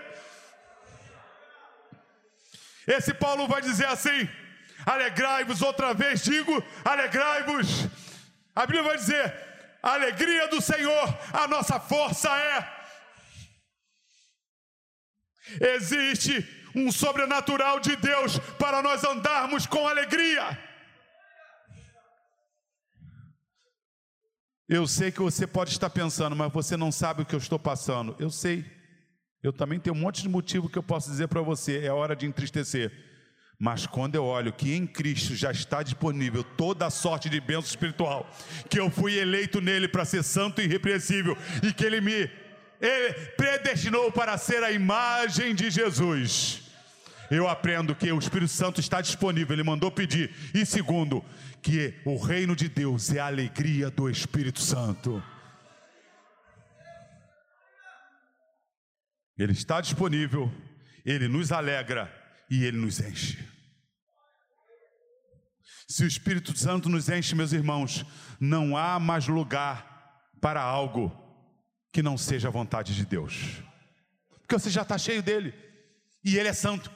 Esse 2.87 3.15
Paulo 3.15 3.47
vai 3.47 3.63
dizer 3.63 3.87
assim: 3.87 4.29
Alegrai-vos, 4.85 5.63
outra 5.63 5.95
vez 5.95 6.23
digo, 6.23 6.63
alegrai-vos. 6.85 7.89
A 8.55 8.67
Bíblia 8.67 8.83
vai 8.83 8.97
dizer: 8.97 9.35
a 9.83 9.95
alegria 9.95 10.49
do 10.49 10.61
Senhor, 10.61 11.19
a 11.33 11.49
nossa 11.49 11.81
força 11.81 12.29
é. 12.29 12.83
Existe 15.75 16.47
um 16.75 16.91
sobrenatural 16.91 17.81
de 17.81 17.97
Deus 17.97 18.39
para 18.59 18.83
nós 18.83 19.05
andarmos 19.05 19.67
com 19.67 19.87
alegria. 19.87 20.59
Eu 24.69 24.87
sei 24.87 25.13
que 25.13 25.21
você 25.21 25.47
pode 25.47 25.71
estar 25.71 25.91
pensando, 25.91 26.35
mas 26.35 26.51
você 26.51 26.77
não 26.77 26.91
sabe 26.91 27.23
o 27.23 27.27
que 27.27 27.35
eu 27.35 27.39
estou 27.39 27.59
passando. 27.59 28.17
Eu 28.19 28.31
sei. 28.31 28.65
Eu 29.43 29.53
também 29.53 29.79
tenho 29.79 29.95
um 29.95 29.99
monte 29.99 30.23
de 30.23 30.29
motivo 30.29 30.69
que 30.69 30.79
eu 30.79 30.83
posso 30.83 31.11
dizer 31.11 31.29
para 31.29 31.43
você. 31.43 31.85
É 31.85 31.93
hora 31.93 32.17
de 32.17 32.25
entristecer. 32.25 33.12
Mas 33.65 33.87
quando 33.87 34.17
eu 34.17 34.25
olho 34.25 34.53
que 34.53 34.75
em 34.75 34.85
Cristo 34.85 35.37
já 35.37 35.53
está 35.53 35.85
disponível 35.85 36.43
toda 36.43 36.85
a 36.85 36.91
sorte 36.91 37.31
de 37.31 37.41
bênção 37.41 37.71
espiritual, 37.71 38.29
que 38.69 38.81
eu 38.81 38.91
fui 38.91 39.17
eleito 39.17 39.61
nele 39.61 39.87
para 39.87 40.05
ser 40.05 40.25
santo 40.25 40.61
e 40.61 40.65
irrepreensível, 40.65 41.39
e 41.63 41.73
que 41.73 41.85
ele 41.85 42.01
me 42.01 42.29
ele 42.81 43.15
predestinou 43.37 44.11
para 44.11 44.37
ser 44.37 44.65
a 44.65 44.73
imagem 44.73 45.55
de 45.55 45.71
Jesus. 45.71 46.63
Eu 47.31 47.47
aprendo 47.47 47.95
que 47.95 48.11
o 48.11 48.19
Espírito 48.19 48.51
Santo 48.51 48.81
está 48.81 49.01
disponível, 49.01 49.55
ele 49.55 49.63
mandou 49.63 49.93
pedir. 49.93 50.35
E 50.53 50.67
segundo, 50.67 51.25
que 51.63 51.95
o 52.05 52.17
reino 52.17 52.57
de 52.57 52.69
Deus 52.69 53.15
é 53.15 53.21
a 53.21 53.27
alegria 53.27 53.91
do 53.91 54.11
Espírito 54.11 54.59
Santo. 54.59 55.23
Ele 59.39 59.53
está 59.53 59.81
disponível, 59.81 60.53
ele 61.07 61.29
nos 61.29 61.53
alegra 61.53 62.13
e 62.51 62.65
ele 62.65 62.79
nos 62.79 62.99
enche. 62.99 63.52
Se 65.93 66.05
o 66.05 66.07
Espírito 66.07 66.57
Santo 66.57 66.89
nos 66.89 67.11
enche, 67.11 67.35
meus 67.35 67.53
irmãos, 67.53 68.03
não 68.41 68.79
há 68.79 68.99
mais 68.99 69.29
lugar 69.29 70.27
para 70.41 70.59
algo 70.63 71.13
que 71.93 72.03
não 72.03 72.17
seja 72.17 72.49
a 72.49 72.51
vontade 72.51 72.95
de 72.95 73.05
Deus, 73.05 73.63
porque 74.41 74.59
você 74.59 74.71
já 74.71 74.81
está 74.81 74.97
cheio 74.97 75.23
dele, 75.23 75.53
e 76.25 76.39
ele 76.39 76.49
é 76.49 76.55
santo. 76.55 76.91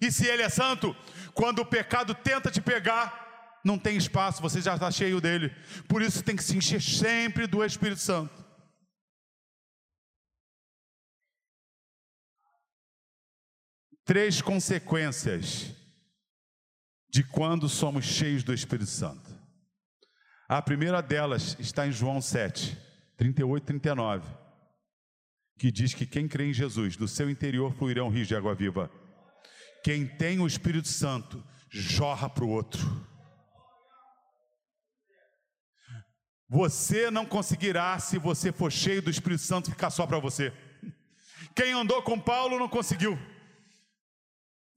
E 0.00 0.10
se 0.10 0.26
ele 0.26 0.42
é 0.42 0.48
santo, 0.48 0.92
quando 1.32 1.60
o 1.60 1.64
pecado 1.64 2.16
tenta 2.16 2.50
te 2.50 2.60
pegar, 2.60 3.60
não 3.64 3.78
tem 3.78 3.96
espaço, 3.96 4.42
você 4.42 4.60
já 4.60 4.74
está 4.74 4.90
cheio 4.90 5.20
dele. 5.20 5.54
Por 5.86 6.02
isso 6.02 6.24
tem 6.24 6.34
que 6.34 6.42
se 6.42 6.56
encher 6.56 6.82
sempre 6.82 7.46
do 7.46 7.64
Espírito 7.64 8.00
Santo. 8.00 8.44
Três 14.04 14.42
consequências 14.42 15.80
de 17.12 17.22
quando 17.22 17.68
somos 17.68 18.06
cheios 18.06 18.42
do 18.42 18.54
Espírito 18.54 18.88
Santo. 18.88 19.30
A 20.48 20.62
primeira 20.62 21.02
delas 21.02 21.54
está 21.58 21.86
em 21.86 21.92
João 21.92 22.22
7, 22.22 22.76
38 23.18 23.62
e 23.62 23.66
39. 23.66 24.42
que 25.58 25.70
diz 25.70 25.94
que 25.94 26.06
quem 26.06 26.26
crê 26.26 26.48
em 26.48 26.52
Jesus, 26.52 26.96
do 26.96 27.06
seu 27.06 27.30
interior 27.30 27.72
fluirão 27.74 28.08
rios 28.08 28.26
de 28.26 28.34
água 28.34 28.54
viva. 28.54 28.90
Quem 29.84 30.06
tem 30.06 30.40
o 30.40 30.46
Espírito 30.46 30.88
Santo, 30.88 31.44
jorra 31.68 32.28
para 32.28 32.44
o 32.44 32.48
outro. 32.48 32.80
Você 36.48 37.10
não 37.10 37.24
conseguirá, 37.24 37.98
se 37.98 38.18
você 38.18 38.50
for 38.50 38.72
cheio 38.72 39.02
do 39.02 39.10
Espírito 39.10 39.42
Santo, 39.42 39.70
ficar 39.70 39.90
só 39.90 40.06
para 40.06 40.18
você. 40.18 40.52
Quem 41.54 41.72
andou 41.72 42.02
com 42.02 42.18
Paulo 42.18 42.58
não 42.58 42.68
conseguiu, 42.68 43.18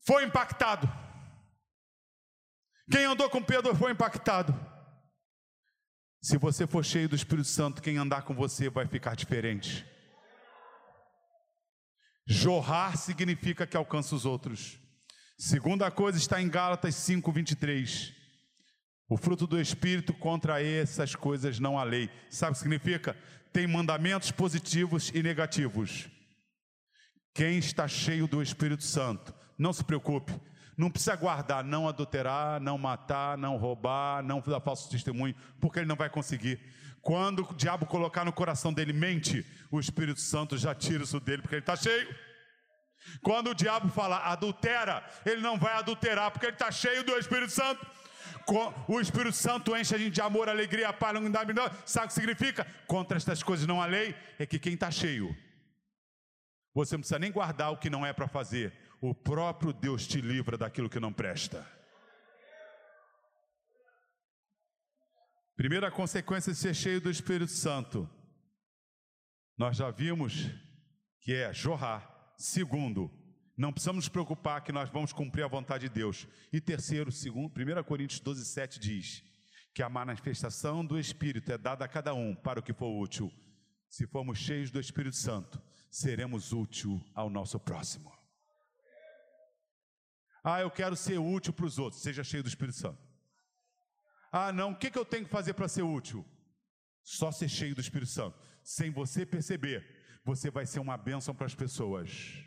foi 0.05 0.25
impactado. 0.25 1.04
Quem 2.89 3.05
andou 3.05 3.29
com 3.29 3.41
Pedro 3.41 3.75
foi 3.75 3.91
impactado. 3.91 4.53
Se 6.21 6.37
você 6.37 6.65
for 6.67 6.83
cheio 6.83 7.09
do 7.09 7.15
Espírito 7.15 7.47
Santo, 7.47 7.81
quem 7.81 7.97
andar 7.97 8.23
com 8.23 8.33
você 8.33 8.69
vai 8.69 8.87
ficar 8.87 9.15
diferente. 9.15 9.85
Jorrar 12.27 12.97
significa 12.97 13.67
que 13.67 13.77
alcança 13.77 14.15
os 14.15 14.25
outros. 14.25 14.79
Segunda 15.37 15.91
coisa 15.91 16.17
está 16.17 16.41
em 16.41 16.49
Gálatas 16.49 16.95
5, 16.95 17.31
23. 17.31 18.13
O 19.07 19.17
fruto 19.17 19.45
do 19.45 19.59
Espírito 19.59 20.13
contra 20.13 20.63
essas 20.63 21.15
coisas 21.15 21.59
não 21.59 21.77
há 21.77 21.83
lei. 21.83 22.09
Sabe 22.29 22.51
o 22.51 22.53
que 22.53 22.59
significa? 22.59 23.15
Tem 23.53 23.67
mandamentos 23.67 24.31
positivos 24.31 25.11
e 25.13 25.21
negativos. 25.21 26.09
Quem 27.33 27.57
está 27.57 27.87
cheio 27.87 28.27
do 28.27 28.41
Espírito 28.41 28.83
Santo, 28.83 29.33
não 29.57 29.73
se 29.73 29.83
preocupe, 29.83 30.33
não 30.77 30.89
precisa 30.89 31.15
guardar, 31.15 31.63
não 31.63 31.87
adulterar, 31.87 32.59
não 32.59 32.77
matar, 32.77 33.37
não 33.37 33.55
roubar, 33.57 34.21
não 34.23 34.41
dar 34.41 34.59
falso 34.59 34.89
testemunho, 34.89 35.35
porque 35.59 35.79
ele 35.79 35.87
não 35.87 35.95
vai 35.95 36.09
conseguir. 36.09 36.59
Quando 37.01 37.47
o 37.49 37.53
diabo 37.53 37.85
colocar 37.85 38.25
no 38.25 38.33
coração 38.33 38.73
dele 38.73 38.91
mente, 38.91 39.45
o 39.71 39.79
Espírito 39.79 40.19
Santo 40.19 40.57
já 40.57 40.73
tira 40.73 41.03
isso 41.03 41.19
dele, 41.19 41.41
porque 41.41 41.55
ele 41.55 41.61
está 41.61 41.75
cheio. 41.75 42.13
Quando 43.21 43.51
o 43.51 43.53
diabo 43.53 43.89
fala 43.89 44.17
adultera, 44.17 45.05
ele 45.25 45.39
não 45.39 45.57
vai 45.57 45.73
adulterar, 45.73 46.31
porque 46.31 46.47
ele 46.47 46.53
está 46.53 46.71
cheio 46.71 47.03
do 47.03 47.15
Espírito 47.17 47.51
Santo. 47.51 47.85
O 48.87 48.99
Espírito 48.99 49.35
Santo 49.35 49.75
enche 49.77 49.95
a 49.95 49.97
gente 49.97 50.13
de 50.13 50.21
amor, 50.21 50.49
alegria, 50.49 50.91
paz, 50.91 51.15
unidade. 51.17 51.53
Sabe 51.85 52.05
o 52.05 52.07
que 52.09 52.13
significa? 52.13 52.65
Contra 52.87 53.17
estas 53.17 53.41
coisas 53.41 53.65
não 53.67 53.81
há 53.81 53.85
lei, 53.85 54.15
é 54.37 54.45
que 54.45 54.59
quem 54.59 54.73
está 54.73 54.91
cheio, 54.91 55.35
você 56.73 56.95
não 56.95 57.01
precisa 57.01 57.19
nem 57.19 57.31
guardar 57.31 57.71
o 57.71 57.77
que 57.77 57.89
não 57.89 58.05
é 58.05 58.11
para 58.11 58.27
fazer, 58.27 58.73
o 59.01 59.13
próprio 59.13 59.73
Deus 59.73 60.07
te 60.07 60.21
livra 60.21 60.57
daquilo 60.57 60.89
que 60.89 60.99
não 60.99 61.13
presta. 61.13 61.65
Primeira 65.55 65.89
consequência 65.89 66.51
de 66.51 66.59
ser 66.59 66.73
cheio 66.73 66.99
do 66.99 67.09
Espírito 67.09 67.51
Santo, 67.51 68.09
nós 69.57 69.77
já 69.77 69.89
vimos 69.89 70.49
que 71.21 71.33
é 71.33 71.53
jorrar. 71.53 72.33
Segundo, 72.37 73.09
não 73.57 73.71
precisamos 73.71 74.03
nos 74.05 74.09
preocupar 74.09 74.61
que 74.61 74.73
nós 74.73 74.89
vamos 74.89 75.13
cumprir 75.13 75.43
a 75.43 75.47
vontade 75.47 75.87
de 75.87 75.95
Deus. 75.95 76.27
E 76.51 76.59
terceiro, 76.59 77.11
segundo, 77.11 77.53
1 77.57 77.83
Coríntios 77.83 78.19
12, 78.19 78.45
7 78.45 78.79
diz 78.79 79.23
que 79.73 79.81
a 79.81 79.89
manifestação 79.89 80.85
do 80.85 80.99
Espírito 80.99 81.51
é 81.51 81.57
dada 81.57 81.85
a 81.85 81.87
cada 81.87 82.13
um 82.13 82.35
para 82.35 82.59
o 82.59 82.63
que 82.63 82.73
for 82.73 83.01
útil. 83.01 83.31
Se 83.89 84.05
formos 84.05 84.37
cheios 84.37 84.71
do 84.71 84.79
Espírito 84.79 85.15
Santo, 85.15 85.61
seremos 85.89 86.51
útil 86.51 87.01
ao 87.13 87.29
nosso 87.29 87.57
próximo. 87.57 88.11
Ah, 90.47 90.61
eu 90.61 90.69
quero 90.69 90.95
ser 90.95 91.17
útil 91.17 91.51
para 91.51 91.65
os 91.65 91.79
outros. 91.79 92.03
Seja 92.03 92.23
cheio 92.23 92.43
do 92.43 92.47
Espírito 92.47 92.77
Santo. 92.77 93.01
Ah, 94.31 94.51
não, 94.51 94.73
o 94.73 94.75
que, 94.77 94.91
que 94.91 94.97
eu 94.97 95.03
tenho 95.03 95.25
que 95.25 95.31
fazer 95.31 95.55
para 95.55 95.67
ser 95.67 95.81
útil? 95.81 96.23
Só 97.01 97.31
ser 97.31 97.49
cheio 97.49 97.73
do 97.73 97.81
Espírito 97.81 98.11
Santo. 98.11 98.39
Sem 98.63 98.91
você 98.91 99.25
perceber, 99.25 99.83
você 100.23 100.51
vai 100.51 100.67
ser 100.67 100.79
uma 100.79 100.97
bênção 100.97 101.33
para 101.33 101.47
as 101.47 101.55
pessoas. 101.55 102.43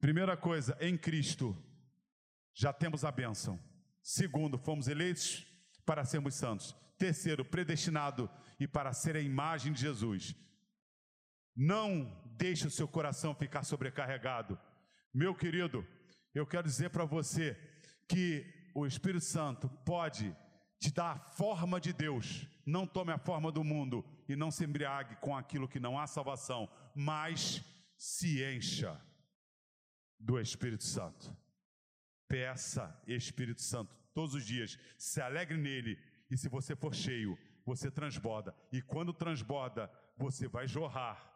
Primeira 0.00 0.36
coisa, 0.36 0.76
em 0.80 0.98
Cristo 0.98 1.56
já 2.52 2.72
temos 2.72 3.04
a 3.04 3.12
bênção. 3.12 3.62
Segundo, 4.02 4.58
fomos 4.58 4.88
eleitos 4.88 5.46
para 5.86 6.04
sermos 6.04 6.34
santos. 6.34 6.74
Terceiro, 6.98 7.44
predestinado 7.44 8.28
e 8.58 8.66
para 8.66 8.92
ser 8.92 9.14
a 9.14 9.20
imagem 9.20 9.72
de 9.72 9.82
Jesus. 9.82 10.34
Não 11.54 12.28
deixe 12.40 12.66
o 12.66 12.70
seu 12.70 12.88
coração 12.88 13.34
ficar 13.34 13.62
sobrecarregado. 13.64 14.58
Meu 15.12 15.34
querido, 15.34 15.86
eu 16.34 16.46
quero 16.46 16.66
dizer 16.66 16.88
para 16.88 17.04
você 17.04 17.54
que 18.08 18.46
o 18.74 18.86
Espírito 18.86 19.26
Santo 19.26 19.68
pode 19.84 20.34
te 20.80 20.90
dar 20.90 21.16
a 21.16 21.18
forma 21.18 21.78
de 21.78 21.92
Deus. 21.92 22.46
Não 22.64 22.86
tome 22.86 23.12
a 23.12 23.18
forma 23.18 23.52
do 23.52 23.62
mundo 23.62 24.02
e 24.26 24.34
não 24.34 24.50
se 24.50 24.64
embriague 24.64 25.16
com 25.16 25.36
aquilo 25.36 25.68
que 25.68 25.78
não 25.78 25.98
há 25.98 26.06
salvação, 26.06 26.66
mas 26.94 27.62
se 27.98 28.42
encha 28.42 28.98
do 30.18 30.40
Espírito 30.40 30.84
Santo. 30.84 31.36
Peça 32.26 32.98
Espírito 33.06 33.60
Santo 33.60 33.94
todos 34.14 34.34
os 34.34 34.46
dias, 34.46 34.78
se 34.96 35.20
alegre 35.20 35.58
nele 35.58 35.98
e 36.30 36.38
se 36.38 36.48
você 36.48 36.74
for 36.74 36.94
cheio, 36.94 37.36
você 37.66 37.90
transborda. 37.90 38.54
E 38.72 38.80
quando 38.80 39.12
transborda, 39.12 39.90
você 40.16 40.48
vai 40.48 40.66
jorrar 40.66 41.29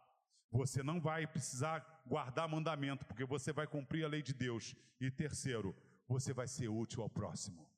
você 0.54 0.84
não 0.84 1.00
vai 1.00 1.26
precisar 1.26 1.80
guardar 2.06 2.48
mandamento, 2.48 3.04
porque 3.06 3.24
você 3.24 3.52
vai 3.52 3.66
cumprir 3.66 4.04
a 4.04 4.08
lei 4.08 4.22
de 4.22 4.32
Deus. 4.32 4.74
E 5.00 5.10
terceiro, 5.10 5.74
você 6.06 6.32
vai 6.32 6.46
ser 6.46 6.68
útil 6.68 7.02
ao 7.02 7.10
próximo. 7.10 7.68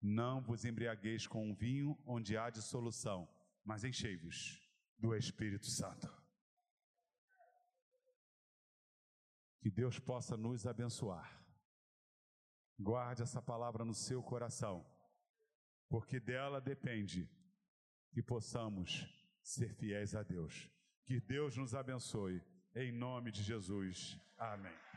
Não 0.00 0.40
vos 0.40 0.64
embriagueis 0.64 1.26
com 1.26 1.50
um 1.50 1.54
vinho 1.54 1.98
onde 2.06 2.34
há 2.34 2.48
dissolução, 2.48 3.28
mas 3.62 3.84
enchei-vos 3.84 4.58
do 4.98 5.14
Espírito 5.14 5.66
Santo. 5.66 6.08
Que 9.60 9.70
Deus 9.70 9.98
possa 9.98 10.34
nos 10.34 10.66
abençoar. 10.66 11.44
Guarde 12.78 13.22
essa 13.22 13.42
palavra 13.42 13.84
no 13.84 13.92
seu 13.92 14.22
coração, 14.22 14.86
porque 15.90 16.18
dela 16.18 16.58
depende 16.58 17.28
que 18.12 18.22
possamos 18.22 19.19
ser 19.42 19.72
fiéis 19.74 20.14
a 20.14 20.22
Deus. 20.22 20.70
Que 21.04 21.20
Deus 21.20 21.56
nos 21.56 21.74
abençoe. 21.74 22.42
Em 22.74 22.92
nome 22.92 23.32
de 23.32 23.42
Jesus. 23.42 24.18
Amém. 24.38 24.89